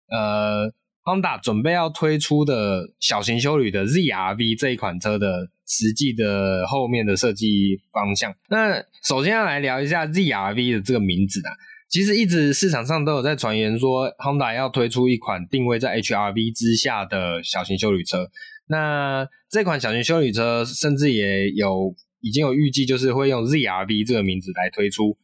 [0.10, 0.72] 呃
[1.04, 8.34] Honda 准备要推出的小型休旅的 ZRV 这一款车的实际的后面的设计方向。
[8.50, 11.52] 那首先要来聊一下 ZRV 的这个名字啊，
[11.90, 18.30] 其实一直市场上都有在传言说 Honda 要推出一款定位在 HRV 之下的小型休旅车。
[18.68, 21.94] 那这款小型休旅车甚至也有。
[22.20, 25.16] 已经有预计，就是会用 ZRV 这个名字来推出。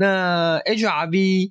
[0.00, 1.50] 那 HRV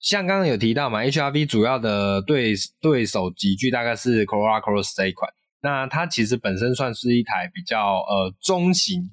[0.00, 5.32] 像刚刚有提到嘛，HRV 主要的对对手级距大概是 Corolla Cross 这一款。
[5.62, 9.10] 那它其实本身算是一台比较呃中型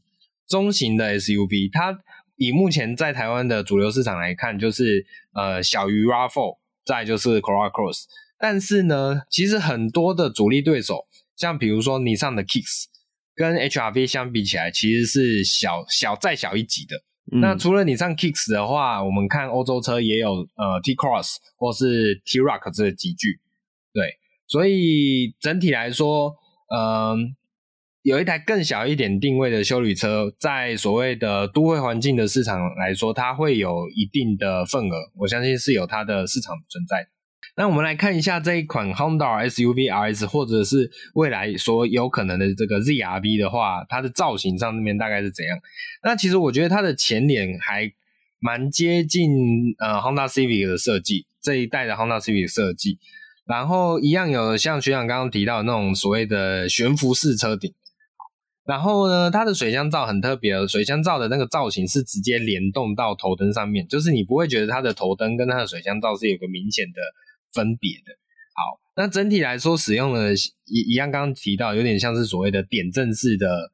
[0.48, 1.70] 中型的 SUV。
[1.72, 2.00] 它
[2.36, 5.06] 以目前在台湾的主流市场来看，就是
[5.36, 8.06] 呃小于 RAV4，再就是 Corolla Cross。
[8.40, 11.06] 但是呢，其实很多的主力对手，
[11.36, 12.86] 像比如说 Nissan 的 Kicks。
[13.36, 17.04] 跟 HRV 相比起来，其实是小小再小一级的。
[17.32, 23.40] 那除了你上 Kicks 的话，我们看欧洲车也有呃 T Cross 或是 T Rock 这几句。
[23.94, 26.36] 对，所以整体来说，
[26.68, 27.36] 嗯、
[28.02, 35.12] 有一台更小一点定位的修理车，在所谓的都会环境的市场来说，它会有一定的份额。
[35.16, 37.10] 我相信是有它的市场存在的。
[37.56, 45.60] 那我们来看一下这一款 Honda SUV RS，或者是未来所有可能的这个 ZRV 的话，它的造型上面大概是怎样？
[46.02, 47.92] 那其实我觉得它的前脸还
[48.40, 49.30] 蛮接近
[49.78, 52.98] 呃 Honda Civic 的设计，这一代的 Honda Civic 设计，
[53.46, 57.72] 然后一样有像学长刚刚提到的那种所谓的悬浮式车顶，
[58.66, 67.00] 然后呢，它的水箱罩很特别，水箱罩的那个造型是直接联动到头灯上面，就是你不会觉得它的头灯跟它的水箱罩是有个明显的。
[67.54, 68.14] 分别的，
[68.56, 70.34] 好，那整体来说，使用的
[70.66, 73.72] 一一样，刚刚提到有点像是所谓的点阵式的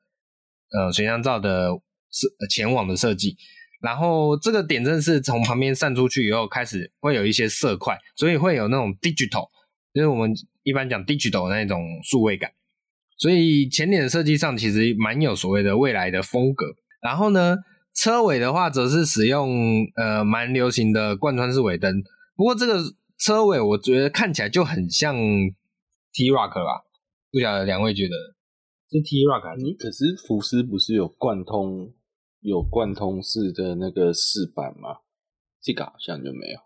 [0.72, 1.72] 呃水箱罩的
[2.12, 3.38] 设前网的设计，
[3.82, 9.48] 然后这个点阵式从旁边散出去以后，开始会有一些色块，所以会有那种 digital，
[9.94, 12.52] 就是我们一般讲 digital 那种数位感，
[13.18, 16.66] 所以前脸设计上其实蛮有所谓的未来的风格。
[17.02, 17.56] 然后呢，
[17.96, 22.04] 车尾的话则是使用呃蛮流行的贯穿式尾灯，
[22.36, 22.84] 不过这个。
[23.20, 25.14] 车尾我觉得看起来就很像
[26.14, 26.86] T Rock 吧，
[27.32, 28.16] 不晓得两位觉得
[28.90, 29.64] 是 T Rock 还是？
[29.64, 31.94] 你可是福斯不是有贯通
[32.40, 35.00] 有贯通式的那个饰板吗？
[35.62, 36.60] 这个好像就没有。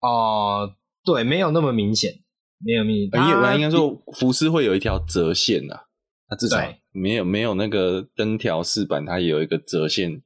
[0.00, 2.20] 哦，对，没有那么明显，
[2.58, 3.04] 没有明显。
[3.04, 5.86] 应该应该说福斯会有一条折线啊，
[6.28, 6.56] 它至少
[6.92, 10.22] 没有没有那个灯条饰板，它也有一个折线。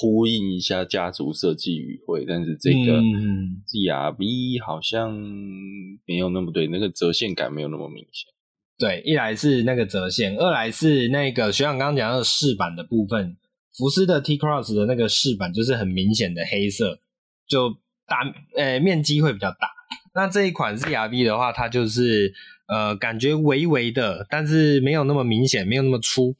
[0.00, 3.00] 呼应一下家族设计语汇，但是这个
[3.66, 5.12] ZR-V 好像
[6.06, 8.32] 没有那么对，那个折线感没有那么明显。
[8.78, 13.36] 对，一来是那个折线，二来是那个学长刚刚讲到的饰板的部分，
[13.76, 17.00] 福斯的 T-Cross 的那个饰板就是很明显的黑色，
[17.48, 17.70] 就
[18.06, 18.18] 大
[18.56, 19.68] 呃、欸、面积会比较大。
[20.14, 22.32] 那这一款 ZR-V 的话，它就是
[22.68, 26.36] 呃感觉微微的，但是没有那么明显，没有那么粗。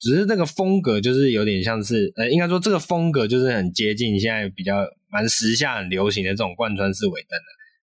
[0.00, 4.76] 只是那个风格就是有点像是，呃，应该说这个风格就是很接近现在比较
[5.10, 7.30] 蛮时下很流行的这种贯穿式尾灯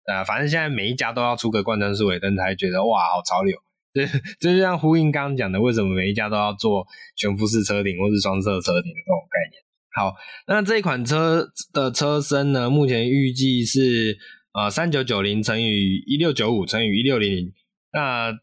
[0.06, 3.58] 的，啊，反正现在每一家都要出个贯穿式尾灯，才觉得哇，好潮流。
[3.94, 4.06] 这
[4.40, 9.64] 就像呼应刚刚讲的，为什么每一家都要做全幅式车顶或是双色车顶的这种概念。
[9.96, 10.16] 好，
[10.48, 14.18] 那这一款车的车身呢，目前预计是
[14.54, 17.54] 呃三九九零乘以一六九五乘以一六零零，
[17.92, 18.34] 那。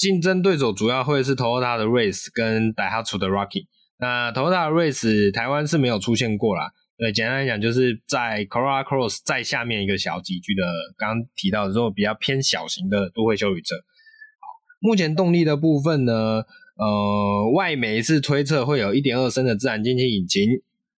[0.00, 3.66] 竞争对手主要会是 Toyota 的 Race 跟 Daihatsu 的 Rocky。
[3.98, 6.72] 那 Toyota 的 Race 台湾是没有出现过啦。
[6.96, 10.64] 对，简单来讲，就是在 Corolla Cross 再下面一个小级距的，
[10.96, 13.76] 刚刚提到的这种比较偏小型的都会休旅车。
[13.76, 14.48] 好，
[14.80, 16.44] 目前动力的部分呢，
[16.78, 20.48] 呃，外媒是推测会有1.2升的自然进气引擎，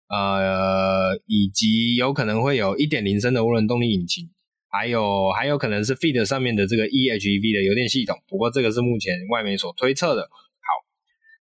[0.09, 4.31] 呃，以及有可能会有1.0升的涡轮动力引擎。
[4.73, 10.23] 还有还有可能是 Fit 上面的这个 e:HEV 的油电系统，不过这个是目前外媒所推测的。
[10.23, 10.69] 好，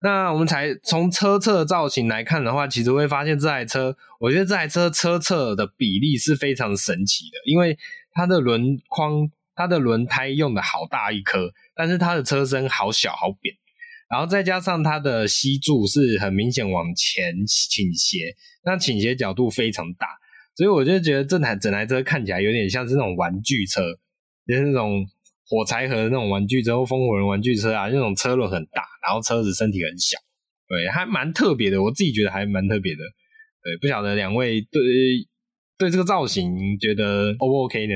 [0.02, 7.78] 那我们才从车侧造型来看的话，其实会发现这台车，我觉得这台车车侧的比例是非常神奇的，因为
[8.12, 13.54] 它的轮框、它的轮胎用的好大一颗，但是它的车身好小好扁，
[14.10, 20.19] 然后再加上它的吸柱是很明显往前倾斜，那倾斜角度非常大。
[20.60, 23.80] 所以我就觉得这台整台车看起来有点像是那种玩具车，
[24.46, 25.06] 就是那种
[25.48, 30.18] 火柴盒的那种玩具车或风火轮玩具车啊，那种车轮很大，然后车子身体很小，
[30.68, 31.82] 对，还蛮特别的。
[31.82, 32.98] 我自己觉得还蛮特别的。
[33.62, 34.82] 对，不晓得两位对
[35.78, 37.94] 对这个造型觉得 O 不 OK 呢？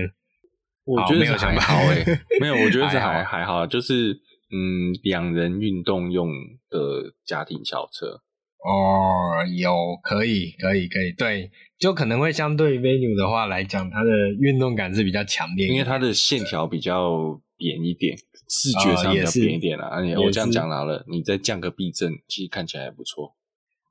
[0.86, 4.14] 我觉得还好诶、欸，没有，我觉得是还 好还好，就是
[4.50, 6.30] 嗯，两人运动用
[6.70, 8.22] 的家庭小车。
[8.64, 14.10] 哦，有可以可以可以，对，就可能会相对于 Venue 的话来讲，它的
[14.40, 18.16] 运动感是比较强烈，因为它的线条比较扁一点，
[18.48, 19.88] 视觉上比较扁一点啦。
[19.88, 23.34] 而且、哦、我这样讲好了，你再降个避震，其实看起来还不错。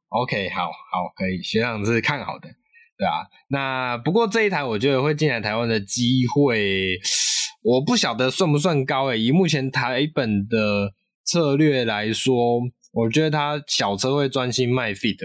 [0.10, 2.48] OK，好好可以，学长是看好的，
[2.98, 3.28] 对啊。
[3.50, 7.00] 那不过这一台我觉得会进来台湾的机会，
[7.64, 9.20] 我不晓得算不算高诶、欸。
[9.20, 10.94] 以目前台本的
[11.26, 12.62] 策略来说。
[12.96, 15.18] 我觉得它小车会专心卖 Fit，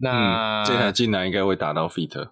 [0.00, 2.30] 那、嗯、这台进来应该会达到 Fit。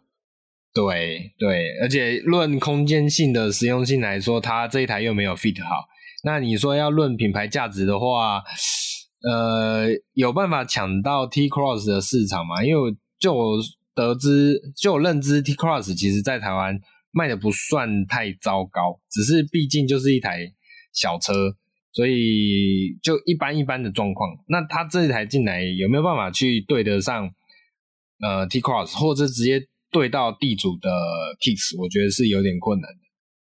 [0.75, 5.89] 对对，而且论空间性的实用性来说，它这一台又没有 Fit 好。
[6.25, 8.43] 那你说要论品牌价值的话，
[9.23, 12.65] 呃，有办法抢到 T Cross 的市场吗？
[12.65, 13.59] 因为就我
[13.95, 16.79] 得知，就我认知，T Cross 其实在台湾
[17.11, 20.53] 卖的不算太糟糕，只是毕竟就是一台
[20.93, 21.57] 小车。
[21.91, 27.29] 所以就一般一般的状况，那它这一台进来有没有办法去对得上
[28.21, 30.91] 呃 T Cross，或者直接对到地主的
[31.41, 31.81] Kicks？
[31.81, 33.01] 我觉得是有点困难的，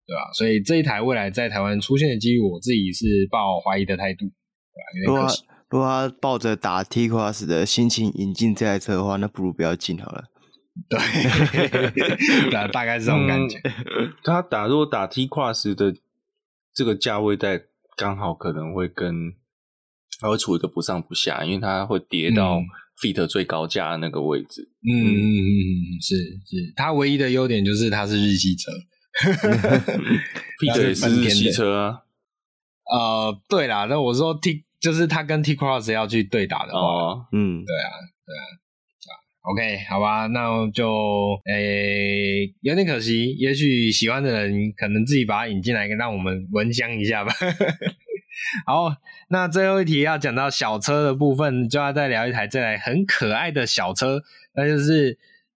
[0.07, 0.31] 对吧？
[0.33, 5.07] 所以这一台未来在台湾出现的机遇，我自己是抱怀疑的态度，对吧？
[5.07, 5.43] 有点可惜。
[5.69, 10.23] 如果他抱着打 T Cross 的心情引进这台车的话，那不如不要进好了。
[10.89, 10.99] 对，
[12.71, 13.57] 大概是这种感觉。
[13.63, 15.93] 嗯、他打如果打 T Cross 的
[16.73, 17.61] 这个价位带。
[17.97, 19.31] 刚好可能会跟
[20.19, 22.59] 它会处一个不上不下，因为它会跌到
[23.01, 24.69] Fit 最高价的那个位置。
[24.87, 28.71] 嗯嗯嗯嗯，是是，它唯一的优点就是它是日系车，
[30.59, 31.99] Fit 也是日系车啊。
[32.91, 37.89] 呃，对啦，那我说 T 就是它跟 T Cross 要去对打的话，哦、嗯，对啊，
[38.25, 38.43] 对啊。
[39.47, 47.31] OK，好吧，那就诶、欸、有点可惜，也许喜欢的人可能自己把它引进来，让我们闻香一下吧。
[48.65, 48.95] 好，
[49.29, 54.21] 那最后一题要讲到小车的部分，就要再聊一台这台很可爱的小车，
[54.55, 55.17] 那就是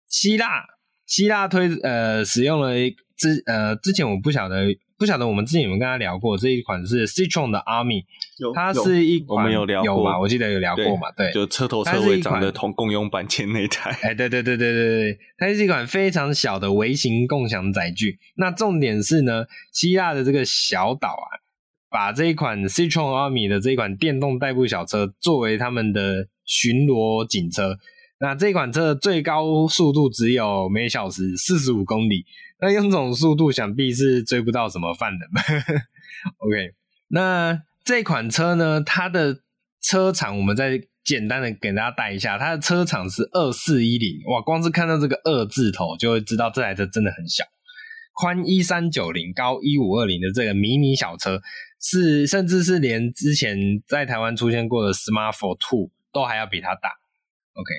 [0.09, 0.65] 希腊，
[1.07, 2.75] 希腊推呃使用了
[3.17, 4.77] 之呃之前我不晓得。
[4.99, 8.07] 不晓得我们之前有没有跟他聊过这一款是 Citroen 的 Army，
[8.55, 10.19] 它是一款我们有聊过嘛？
[10.19, 11.13] 我记得有聊过嘛？
[11.15, 13.91] 对，就车头车尾长得同共用版前那台。
[14.01, 18.19] 哎，对对对对对对，它是一款非常小的微型共享载具。
[18.37, 21.29] 那重点是呢，希腊的这个小岛啊，
[21.97, 27.79] 把这一款 Citroen Army 的这一款电动代步小车作为他们的巡逻警车。
[28.21, 32.27] 那这款车的最高速度只有每小时四十五公里。
[32.61, 35.21] 那用这种速度，想必是追不到什么犯人。
[36.37, 36.75] OK，
[37.09, 39.39] 那这款车呢，它的
[39.81, 47.43] 车长我们再简单的给大家带一下，它的车长是二四一零，哇，光是看到这个二字头就会知道这台车真的很小，
[48.13, 51.41] 宽一三九零，高一五二零的这个迷你小车，
[51.81, 56.91] 是甚至是连之前在台湾出现过的 Smart Fortwo Two 都还要比它大。
[57.55, 57.71] OK，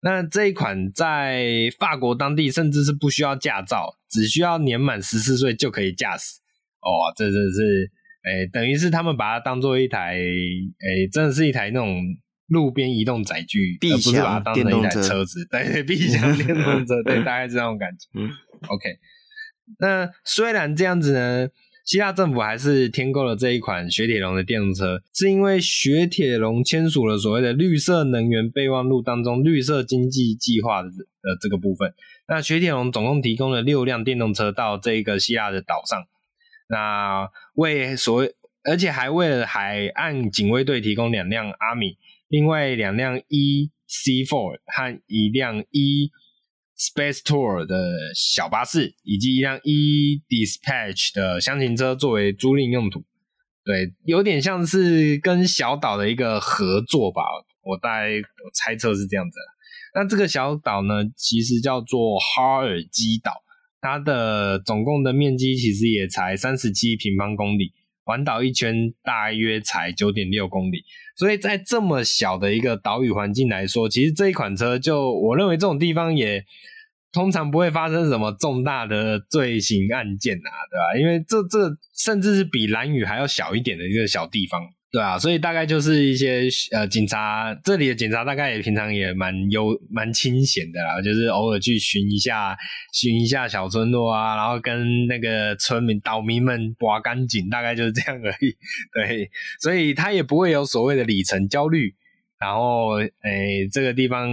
[0.00, 6.40] 那这一款在法国当地甚至是不需要驾照，只需要年满十四岁就可以驾驶。
[6.80, 7.90] 哦，这真的是，
[8.22, 12.00] 哎、欸，等于是他们把它当做一台，哎、欸，真的是一台那种
[12.46, 15.44] 路边移动载具，而不是把它当成一台车子。
[15.50, 18.06] 对对，必享电动车， 对，大概是这种感觉。
[18.14, 18.30] 嗯
[18.68, 18.98] ，OK。
[19.80, 21.48] 那虽然这样子呢，
[21.88, 31.94] 希腊政府还是添购了这一款雪铁龙的电动车，是因为雪铁龙签署了所谓的绿色能源备忘录当中绿色经济计划的呃这个部分。
[32.28, 36.04] 那雪铁龙总共提供了六辆电动车到这个希腊的岛上。
[36.68, 38.28] 那为所，
[38.64, 41.96] 而且还为了海岸警卫队提供两辆阿米，
[42.28, 46.10] 另外两辆 E C Four 和一辆 E
[46.78, 47.74] Space Tour 的
[48.14, 53.04] 小巴士，以及一辆 E Dispatch 的厢型车作为租赁用途。
[53.64, 57.22] 对，有点像是跟小岛的一个合作吧，
[57.62, 59.38] 我大概我猜测是这样子。
[59.94, 63.32] 那这个小岛呢，其实叫做哈尔基岛。
[63.80, 67.72] 它的总共的面积其实也才三十七平方公里，
[68.08, 70.82] 环岛一圈大约才九点六公里，
[71.14, 76.42] 所以在这么小的一个岛屿环境来说，其实这一款车就我认为这种地方也
[77.12, 81.00] 通常不会发生什么重大的罪行案件啊，对吧？
[81.02, 84.62] 因为这这甚至是比蓝屿还要小一点的一个小地方。
[84.90, 92.56] 对啊，所以大概就是一些呃警察，这里的警察大概也平常也蛮悠蛮清闲的啦，就是偶尔去巡一下
[92.94, 98.56] 巡一下小村落啊，然后跟那个村民岛民们刮干净，大概就是这样而已。
[98.94, 101.94] 对，所以他也不会有所谓的里程焦虑，
[102.40, 102.92] 然后
[103.24, 104.30] 诶、这个地方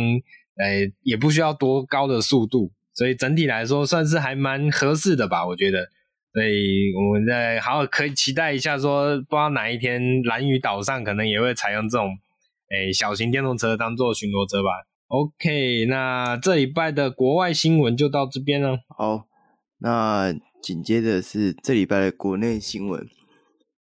[0.58, 5.90] 诶、也不需要多高的速度，所以整体来说算是还蛮合适的吧，我觉得。
[6.36, 12.10] 所以我们在好好可以期待一下，说不知道哪一天蓝屿岛上可能也会采用这种
[12.70, 14.70] 诶、小型电动车当做巡逻车吧。
[15.08, 18.80] OK，那这礼拜的国外新闻就到这边了。
[18.98, 19.28] 好，
[19.80, 23.08] 那紧接着是这礼拜的国内新闻。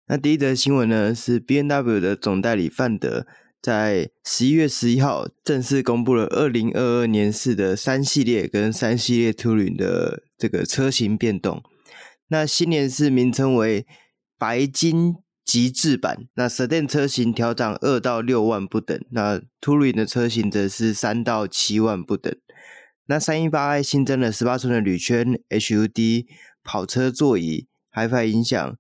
[0.08, 3.26] 那第一则新闻呢是 B N W 的总代理范德
[3.60, 11.63] 在十一月十一号正式公布了二零二二年式的三系列跟三系列 Touring 的这个车型变动。
[12.34, 13.86] 那新年式名称为
[14.39, 22.36] 白金极致版，那 Sedan 车型调涨二到六万不等，那 Touring 的车型则是三到七万不等。
[23.06, 26.26] 那三一八 i 新增了十八寸的铝圈 HUD
[26.63, 28.76] 跑车座椅，HiFi 音响，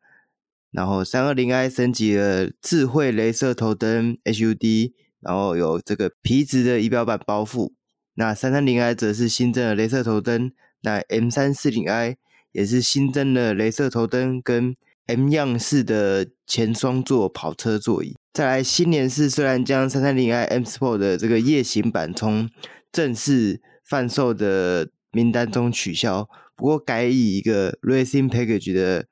[0.71, 7.73] 然后三二零 i 升级了智慧镭射头灯 HUD，然后有这个皮质的仪表板包覆。
[8.15, 12.17] 那三三零 i 则是新增了镭射头灯，那 M 三四零 i。
[12.53, 14.73] 也是新增了镭射头灯跟
[15.07, 18.15] M 样式的前双座跑车座椅。
[18.31, 22.49] 再来，新年式虽然将 330i M Sport 的这个夜行版从
[22.91, 29.07] 正式贩售的名单中取消，不过改以一个 Racing Package 的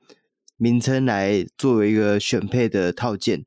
[0.58, 3.45] 名称来作为一个选配的套件，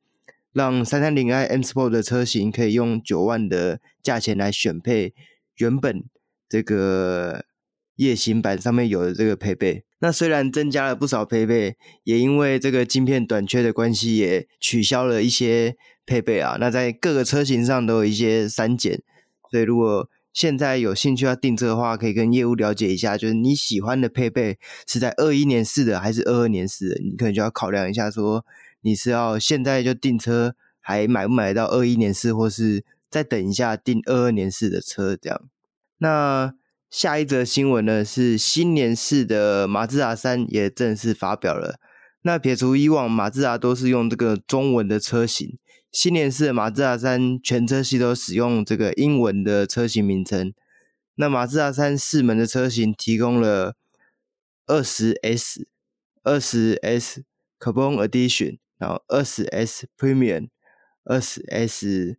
[0.53, 5.15] 让 330i M Sport 的车型可以用九万的价钱来选配
[5.57, 6.05] 原本
[6.49, 7.47] 这个。
[7.97, 16.57] 夜行版上面有的这个配备，那虽然增加了不少配备，也因为这个晶片短缺的关系，也取消了一些配备啊。
[16.59, 19.01] 那在各个车型上都有一些删减，
[19.49, 28.45] 所以如果现在有兴趣要订车的话，可以跟业务了解一下，就是你喜欢的配备是在二一年式的还是二二年式的，你可能就要考量一下，说
[28.81, 35.41] 你是要现在就订车，还买不买到二一年式，或是再等一下订二二年式的车这样。
[35.99, 36.55] 那。
[36.97, 41.81] 下一则新闻呢，是新年式的马自达三也正式发表了。
[42.23, 45.59] 那撇除以往马自达都是用这个中文的车型，
[45.91, 50.55] 新年式的马自达三全车系都使用这个英文的车型名称。
[51.17, 53.75] 那马自达三四门的车型提供了
[54.67, 55.67] 二十 S、
[56.23, 57.25] 二十 S
[57.59, 60.47] Carbon Edition，然后二十 S Premium、
[61.03, 62.19] 二十 S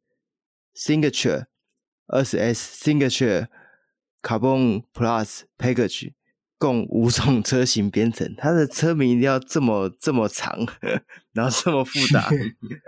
[0.76, 1.46] Signature、
[2.08, 3.48] 二十 S Signature。
[4.26, 6.14] Carbon Plus Package
[6.58, 10.66] 共五种车型编成，它的车名一定要这么这么长，
[11.34, 12.32] 然后这么复杂，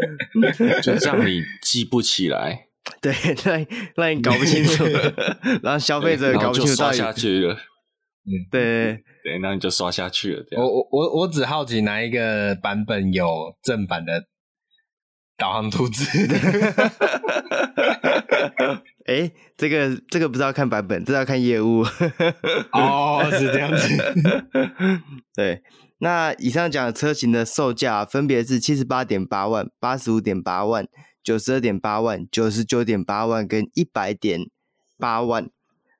[0.81, 2.63] 就让你记不起来。
[3.01, 3.13] 对，
[3.43, 3.65] 让
[3.95, 4.83] 让你搞不清楚，
[5.61, 7.53] 然后消费者搞不清楚，刷下去了。
[7.53, 10.45] 嗯，对对，那你就刷下去了。
[10.57, 14.23] 我我我我只好奇哪一个版本有正版的
[15.37, 16.03] 导航图纸。
[19.07, 21.85] 哎、欸，这个这个不知道看版本，这要看业务。
[22.73, 23.87] 哦，是这样子。
[25.33, 25.63] 对，
[25.99, 30.85] 那以上讲的车型的售价分别是七十八点八万、八十五点八万、
[31.23, 34.41] 九十二点八万、九十九点八万跟一百点
[34.99, 35.49] 八万。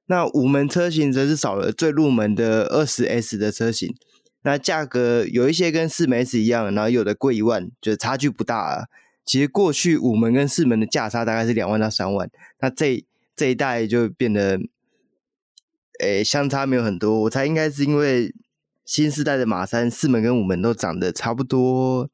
[0.08, 3.96] 那五门车型则是少了最入门的二十 S 的车型。
[4.44, 8.84] 那价格有一些跟四门 S 一样，然后有的贵一万，就差距不大啊。
[9.28, 12.30] 其实过去五门跟四门的价差大概是两万到三万，
[12.62, 13.06] 那这
[13.36, 14.58] 这一代就变得，
[16.00, 17.20] 诶，相差没有很多。
[17.24, 18.34] 我猜应该是因为
[18.86, 22.10] 新时代的马三四门跟五门都长得差不多，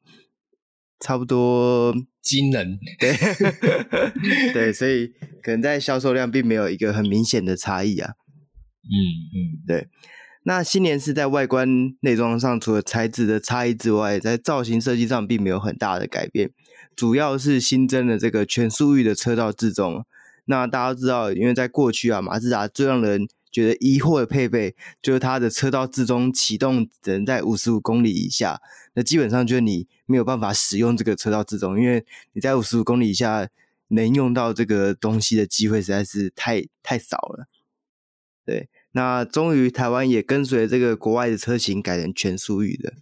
[0.98, 3.14] 差不多惊人，对
[4.52, 8.14] 对，所以可能在销售量并没有一个很明显的差异啊。
[8.82, 8.90] 嗯
[9.32, 9.36] 嗯，
[9.68, 9.88] 对。
[10.46, 16.50] 那新年是在外观内装上，除了材质的差异之外，在造型设计上并没有很大的改变。
[16.96, 20.04] 主要是新增了这个全速域的车道自动。
[20.46, 28.60] 那大家知道，因为在过去啊，马自达最让人觉得疑惑的配备，就是它的车道自动启动只能在五十五公里以下。
[28.94, 33.48] 那基本上就是你没有办法使用这个车道自动，因为你在五十五公里以下
[33.88, 37.48] 能用到这个东西的机会实在是太太少了。
[38.44, 42.92] 对，那终于台湾也跟随这个国外的车型改成全速域的。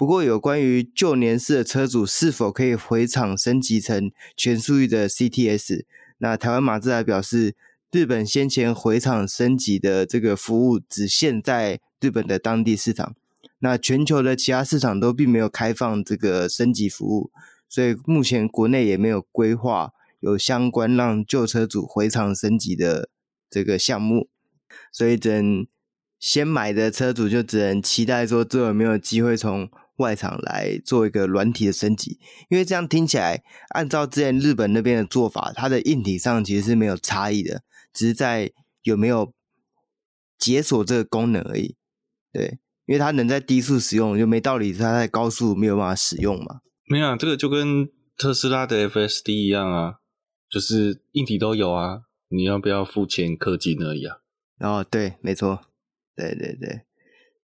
[0.00, 5.84] 不过，有关于旧年式的车主是否可以回厂升级成全速域的 CTS，
[6.16, 7.54] 那台湾马自达表示，
[7.92, 13.14] 日本先前回厂升级的这个服务只限在日本的当地市场，
[13.58, 17.30] 那全球的其他市场都并没有开放这个升级服务，
[17.68, 23.10] 所以目前国内也没有规划有相关让旧车主回厂升级的
[23.50, 24.30] 这个项目，
[24.90, 25.66] 所以等
[26.18, 29.70] 先买的车主就只能期待说，最后有没有机会从
[30.00, 38.50] 外厂来做一个软体的升级，因为这样听起来，按照之前日本那边的做法，它的硬体上其实是没有差异的，只是在
[38.82, 39.32] 有没有
[40.38, 41.76] 解锁这个功能而已。
[42.32, 46.60] 对，因为它能在低速使用，就没道理它在高速没有办法使用嘛。
[46.86, 49.94] 没有啊，这个就跟特斯拉的 FSD 一样啊，
[50.48, 54.16] 就是硬体都有啊，你要不要付钱氪金而已啊？
[54.58, 55.60] 哦，对，没错，
[56.16, 56.82] 对对对。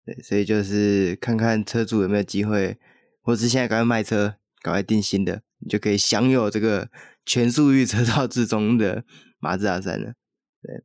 [0.05, 2.77] 对，所以就是看看车主有没有机会，
[3.21, 6.89] 或是现在赶快卖车，赶快定新的，你就可以享有这个
[7.25, 9.05] 全速域车道之中的
[9.39, 10.15] 马自达三了。
[10.63, 10.85] 对，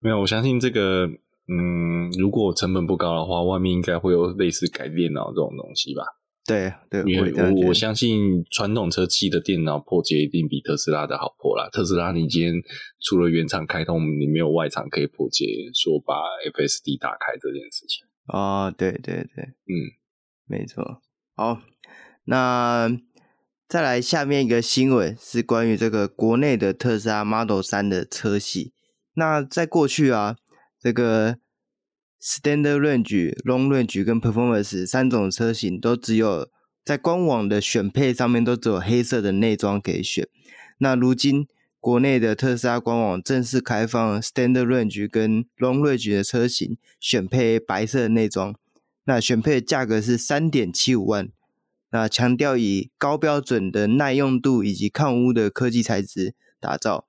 [0.00, 1.06] 没有，我相信这个，
[1.46, 6.02] 嗯，如果成本不高的话，外面应该会有类似改电脑这种东西吧？
[6.44, 11.68] 对对，因为我我相信传统车企的电脑破解一定比特斯拉的好破啦。
[11.70, 12.54] 特斯拉你今天
[13.00, 16.14] 除了原厂开通，你没有外厂可以破解，说把
[16.50, 18.04] FSD 打开这件事情。
[18.26, 19.72] 哦，对对对，嗯，
[20.46, 21.02] 没错。
[21.34, 21.60] 好，
[22.24, 22.90] 那
[23.68, 28.72] 再来下面一个新闻是关于这个国内的特斯拉 Model 3的车系。
[29.14, 30.36] 那在过去啊，
[30.78, 31.38] 这个
[32.20, 36.48] Standard Range、Long Range 跟 Performance 三种车型都只有
[36.84, 40.28] 在官网的选配上面都只有黑色的内装可以选。
[40.78, 41.46] 那如今，
[41.82, 48.54] 国内的特斯拉官网正式开放 Standard Range 跟 Long Range 的车型选配白色的内装，
[49.02, 51.28] 那选配的价格是三点七五万，
[51.90, 57.08] 那强调以高标准的耐用度以及抗污的科技材质打造，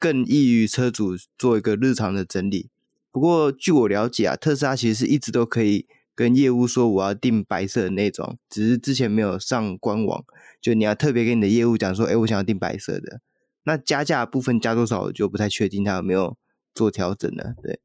[0.00, 2.70] 更易于车主做一个日常的整理。
[3.12, 10.24] 不过据我了解啊，特斯拉其实是一直都可以跟业务说我要订白色的内装，只是之前没有上官网，
[10.60, 13.20] 就你要特别跟你的业务讲说，哎，我想要订白色的。
[13.64, 16.36] 那加价部分加多少，我就不太确定他有没有
[16.74, 17.54] 做调整了。
[17.62, 17.80] 对，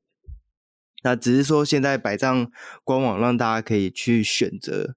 [1.04, 2.50] 那只是说现在百丈
[2.84, 4.96] 官网让大家可以去选择。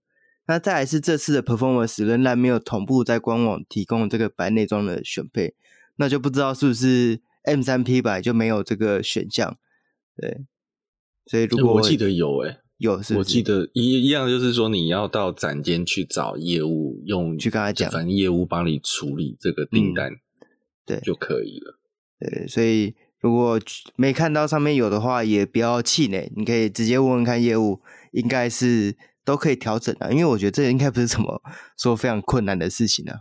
[0.49, 5.57] 那再来是这次的 Performance 仍然没有同步在官网提供这个白内装的选配，
[5.97, 9.59] 那就不知道是不是 M 三 P 版就没有这个选项。
[10.16, 10.45] 对，
[11.27, 20.12] 所以如果我，我记得有诶、欸，有是，是，我记得一一样，就是说你要到展间去找业务用去跟他讲，反正业务帮你处理这个订单。
[20.12, 20.20] 嗯
[20.87, 21.78] 对，就可以了。
[22.18, 23.61] 对，所以如果
[23.97, 27.80] 没看到上面有的话，也不要气馁，你可以直接问问看业务，
[28.12, 30.12] 应该是都可以调整的。
[30.12, 31.43] 因为我觉得这应该不是什么
[31.76, 33.12] 说非常困难的事情呢。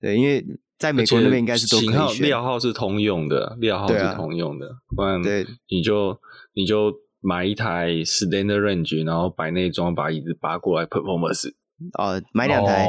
[0.00, 0.44] 对，因为
[0.78, 6.20] 在美国那边应该是都可以选，型号料号是通用的，料号是通用的，啊、不然对你就
[6.54, 11.54] 你就买一台 Standard Range，然后白内装，把椅子拔过来 Performance。
[11.98, 12.86] 哦，买两台，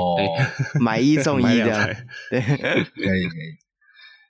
[0.79, 1.95] 买一送一的，
[2.29, 2.55] 对，可
[3.17, 3.66] 以可以。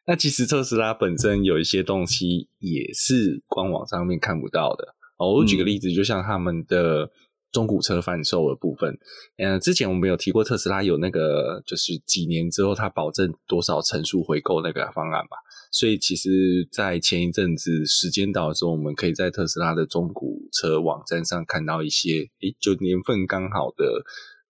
[0.07, 5.33] 那其实特斯拉本身有一些东西也是官网上面看不到的哦。
[5.33, 7.11] 我举个例子，就像他们的
[7.51, 8.97] 中古车贩售的部分，
[9.37, 15.35] 呃，之前我们有提过特斯拉有那个，就是几年之后它保证多少成数回购那个方案吧。
[15.71, 16.29] 所以其实，
[16.71, 24.01] 在前一阵子时间到的时候，我们可以在特斯拉的中古车网站上看到一些，诶，就年份刚好的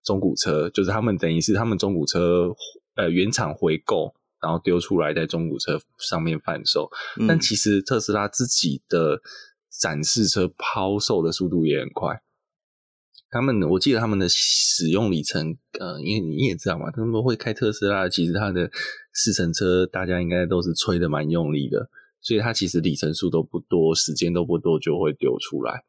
[0.04, 2.50] 中古车，就是他们等于是他们中古车
[2.96, 6.90] 呃原厂回购，然后丢出来在中古车上面贩售。
[7.18, 7.26] 嗯。
[7.26, 9.20] 但其实特斯拉自己的
[9.70, 12.22] 展示车抛售的速度也很快。
[13.28, 18.70] 他们，我记得他们的使用里程，呃，因为你也知道嘛，他们会开特斯拉，其实它的
[19.12, 21.90] 试乘车大家应该都是吹得蛮用力的，
[22.22, 25.84] 所以它其实里程数都不多，时间都不多就会丢出来。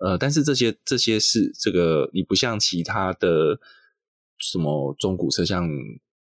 [0.00, 3.58] 呃，但是这些这些是这个，你不像其他的
[4.38, 5.66] 什么中古车，像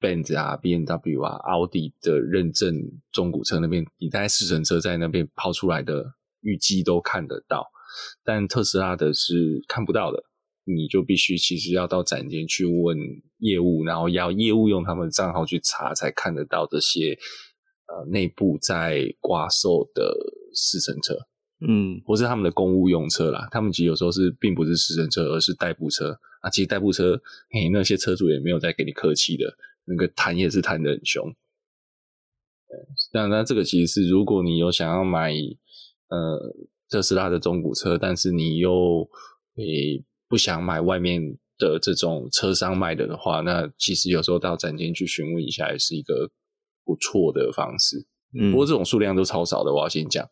[0.04, 2.76] Benz 啊、BMW 啊、奥迪的认证
[3.14, 6.04] 中古车那边，你在试乘车在那边抛出来的
[6.42, 7.66] 预计都看得到。
[8.26, 10.26] 但特斯拉的是看不到的，
[10.66, 12.98] 你就必须其实要到展间去问
[13.38, 17.18] 业务，然后要业务用他们的账号去查，才看得到这些
[17.88, 20.14] 呃内部在挂售的
[20.54, 21.16] 试乘车，
[21.66, 23.48] 嗯，或是他们的公务用车啦。
[23.52, 26.50] 他们其实有时候是并不是试乘车，而是代步车啊。
[26.50, 29.56] 其实代步车，嘿，那些车主也没有在给你客气的，
[29.86, 31.34] 那个谈也是谈的很凶。
[33.14, 35.32] 那那这个其实是如果你有想要买
[36.10, 36.56] 呃。
[36.90, 39.10] 特斯拉的中古车，但是你又
[39.56, 41.20] 诶、欸、不想买外面
[41.58, 46.30] 的这种车商卖的的话，那其实有时候到展间去询问一下，也是一个
[46.86, 48.06] 不错的方式。
[48.40, 50.30] 嗯，不过这种数量都超少的，我要先讲，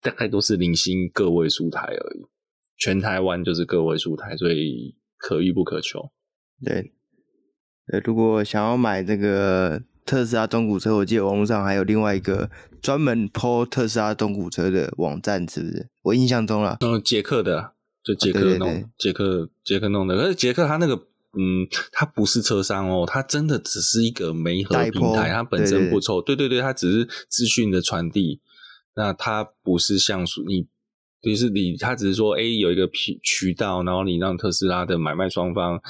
[0.00, 2.22] 大概都是零星个位数台而已，
[2.78, 6.12] 全台湾就是个位数台，所以可遇不可求。
[6.64, 6.92] 对，
[7.92, 9.82] 呃，如果想要买这个。
[10.06, 12.50] 特斯拉中古车，我记得网络上还有另外一个
[12.82, 15.88] 专门 po 特斯拉中古车的网站，是不是？
[16.02, 20.16] 我印象中了，嗯，捷克的，就捷克弄，捷克捷克弄的。
[20.16, 20.94] 可是捷克他那个，
[21.38, 26.20] 嗯，它不是车商哦，它真的只是一个媒合平台，他本身不抽。
[26.20, 28.40] 对对对，他只是资讯的传递。
[28.96, 30.66] 那它不是像说你，
[31.22, 35.80] 就是你，它只是说，哎，有一个渠渠道，然后你让特斯拉的买卖双方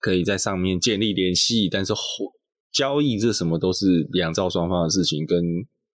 [0.00, 2.00] 可以在上面建立联系，但是后。
[2.70, 5.42] 交易这什么都是两造双方的事情，跟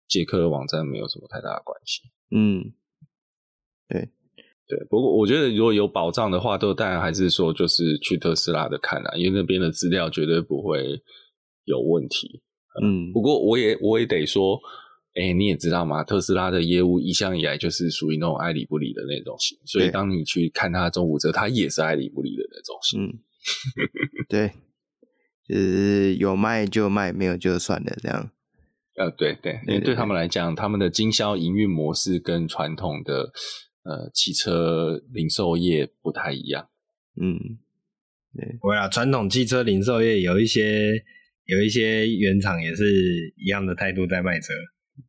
[0.08, 2.00] 捷克的网站没有什么太大的关系。
[2.34, 2.72] 嗯，
[3.90, 4.08] 对
[4.66, 4.82] 对。
[4.88, 10.98] 不过我觉得如果有保障的话，都当然还是说就是去特斯拉的看啊，因为那边的资料绝对不会
[11.64, 12.40] 有问题。
[12.82, 13.12] 嗯。
[13.12, 14.58] 不过我也我也得说，
[15.14, 23.04] 哎、欸，你也知道嘛，特斯拉的业务一向以来就是属于那种爱理不理的那种型，所以当你去看他的中古车，他也是爱理不理的那种型。
[23.04, 23.18] 嗯，
[24.28, 24.52] 对。
[25.44, 28.30] 就是有卖就卖，没有就算了，这样。
[28.96, 33.32] 呃，对对，因为对他们来讲，他们的经销营运模式跟传统的
[33.82, 36.68] 呃汽车零售业不太一样。
[37.20, 37.58] 嗯，
[38.34, 38.56] 对。
[38.62, 40.92] 对啊，传统汽车零售业有一些
[41.46, 44.52] 有一些原厂也是一样的态度在卖车，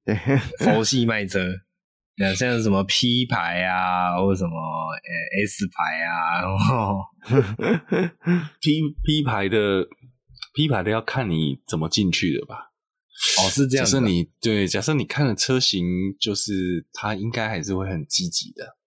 [0.03, 0.15] 对，
[0.57, 1.39] 佛系卖车。
[2.17, 7.03] 像像什么 P 牌啊，或者什么呃 S 牌啊， 然后
[8.59, 9.87] P P 牌的。
[10.55, 12.69] P 牌的要看你怎么进去的吧？
[13.39, 13.83] 哦，是这样。
[13.83, 15.83] 假设你对，假设你看的车型，
[16.19, 18.77] 就是它应该还是会很积极的。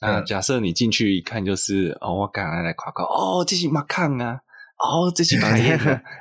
[0.00, 4.40] 啊、嗯，假设你进去一看，就是哦，我刚来来夸夸，哦，这是马康啊，
[4.82, 5.78] 哦，这是马耶，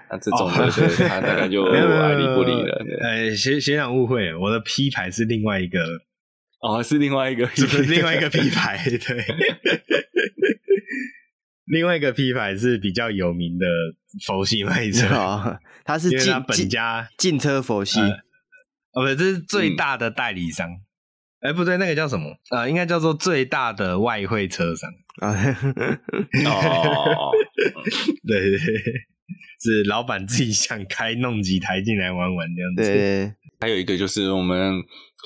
[0.09, 2.85] 那 这种的，对，他大概就 爱理不理了。
[3.01, 5.79] 呃，学学长误会了，我的 P 牌是另外一个，
[6.61, 9.25] 哦，是另外一个，是另外一个 P 牌，对。
[11.65, 13.65] 另外一个 P 牌是比较有名的
[14.27, 18.09] 佛系卖 车，哦、他是进本家进车佛系，呃、
[18.93, 20.67] 哦不，这是最大的代理商。
[21.41, 22.35] 哎、嗯，不对，那个叫什么？
[22.51, 24.89] 呃，应该叫做最大的外汇车商
[25.21, 25.29] 啊。
[26.47, 27.31] 哦，
[28.27, 28.57] 对 对，
[29.59, 32.83] 是老板自己想开弄几台进来玩玩这样子。
[32.83, 34.81] 对，还有一个就是我们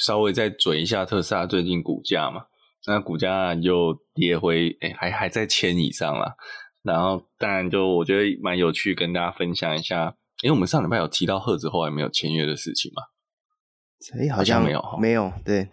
[0.06, 2.44] 稍微再嘴一下特斯拉最近股价嘛。
[2.88, 6.36] 那股价又跌回，哎、欸、还还在千以上了。
[6.84, 10.16] 然后当然就我觉得蛮有趣，跟大家分享一下。
[10.44, 13.02] 因为我们上礼拜有提到赫子后来没有签约的事情嘛？
[14.20, 15.34] 哎好像没有，没有。
[15.44, 15.68] 对，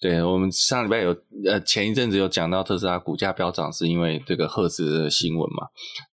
[0.00, 1.16] 对，我们上礼拜有
[1.46, 5.68] 呃前一阵子有讲到特斯拉股价飙涨是因为这个赫兹的新闻嘛？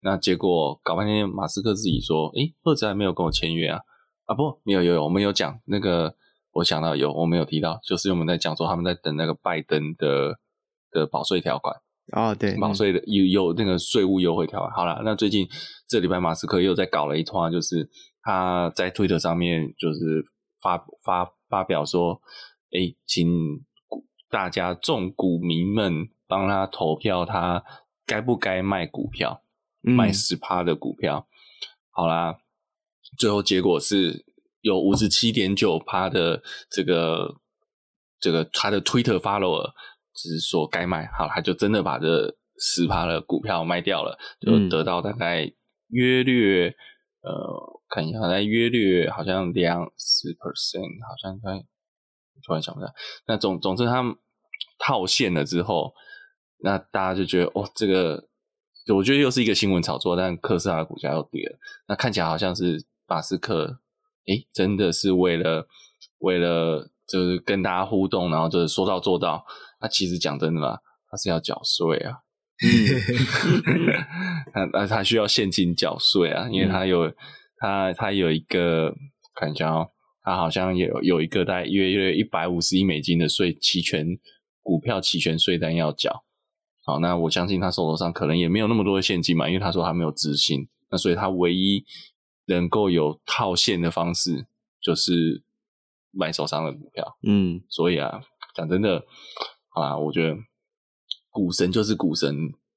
[0.02, 3.80] 那结果搞半天，马斯克自己说，诶赫兹还没有跟我签约啊？
[4.26, 6.14] 啊不，没有有有，我们有讲那个。
[6.52, 10.38] 我想到有，我没有提到，就是我们在讲说他们在等那个拜登的
[10.90, 11.76] 的保税条款
[12.12, 14.72] 哦，对，保税的有有那个税务优惠条款。
[14.72, 15.46] 好了，那最近
[15.86, 17.88] 这礼拜马斯克又在搞了一通，就是
[18.22, 20.24] 他在推特上面就是
[20.60, 22.20] 发发发表说，
[22.72, 23.28] 哎，请
[24.30, 27.64] 大家众股民们帮他投票，他
[28.06, 29.42] 该不该卖股票，
[29.82, 31.26] 嗯卖十趴的股票。
[31.90, 32.38] 好啦，
[33.18, 34.24] 最后结果是
[34.60, 37.36] 有五十七点九趴的这个
[38.20, 39.72] 这个他的 Twitter follower
[40.14, 45.50] 只是说该卖，好，他就真的把这十趴的股票卖掉了，就得到大概
[45.88, 46.68] 约略、
[47.22, 51.64] 嗯、呃，看一下，大概约略好像两十 percent，好像在
[52.46, 52.92] 突然想不起来。
[53.26, 54.02] 那总总之他
[54.78, 55.92] 套现了之后，
[56.62, 58.26] 那大家就觉得哦，这个。
[58.96, 61.58] 我觉得又是一个新闻炒作，但特斯拉的股价又跌了。
[61.88, 63.80] 那看起来好像是马斯克，
[64.26, 65.68] 诶，真的是为了
[66.20, 69.44] 为了就是跟大家互动，然后就是说到做到。
[69.82, 70.78] 那其实讲真的嘛，
[71.10, 72.20] 他是要缴税啊，
[74.54, 77.14] 嗯，他他需要现金缴税啊，因为他有、嗯、
[77.58, 78.94] 他他有一个
[79.34, 79.90] 看一下哦，
[80.22, 84.18] 他好像有有一个大概约约一百五十亿美金的税期权
[84.62, 86.24] 股票期权税单要缴。
[86.84, 91.84] 好，那我相信他手头上可能也没有那么多的现金嘛，因为他说他没有资金，那所以他唯一
[92.46, 94.46] 能够有套现的方式
[94.80, 95.42] 就是
[96.10, 97.18] 卖手上的股票。
[97.22, 98.22] 嗯，所以啊，
[98.54, 99.04] 讲真的，
[99.74, 100.36] 啊，我觉得
[101.30, 102.34] 股神就是股神，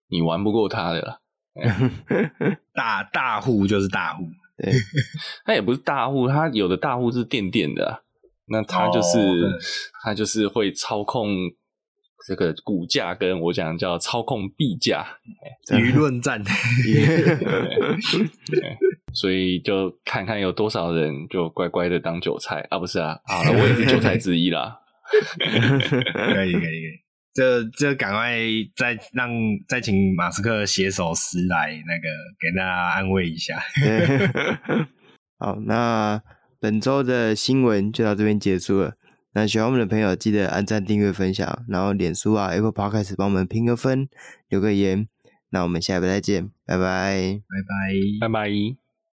[0.08, 1.22] 你玩不过他的。
[2.74, 4.24] 大大户就是大户，
[4.62, 4.72] 对，
[5.45, 7.99] 他也不是大户，他有的大户是垫垫的，啊，
[8.47, 9.59] 那他就是、哦、
[10.03, 11.28] 他就是会操控。
[12.28, 15.03] 这个股价跟我讲叫操控币价，
[15.74, 16.39] 舆论战，
[19.12, 24.78] 所以就看看有多少人就乖乖的当韭菜啊，不是啊，好了，我也是韭菜之一啦。
[25.09, 27.01] 可以可以可以，
[27.34, 28.38] 这这赶快
[28.75, 29.29] 再让
[29.67, 32.09] 再请马斯克写首诗来那个
[32.39, 33.57] 给大家安慰一下。
[35.39, 36.21] 好，那
[36.59, 38.93] 本周的新闻就到这边结束了。
[39.34, 44.09] 那喜欢我们的朋友，记得按赞、订阅、分享，然后脸书啊、Apple Podcast 帮我们评个分、
[44.49, 45.07] 留个言。
[45.51, 48.80] 那我们下一回再见，拜拜，拜拜，拜拜。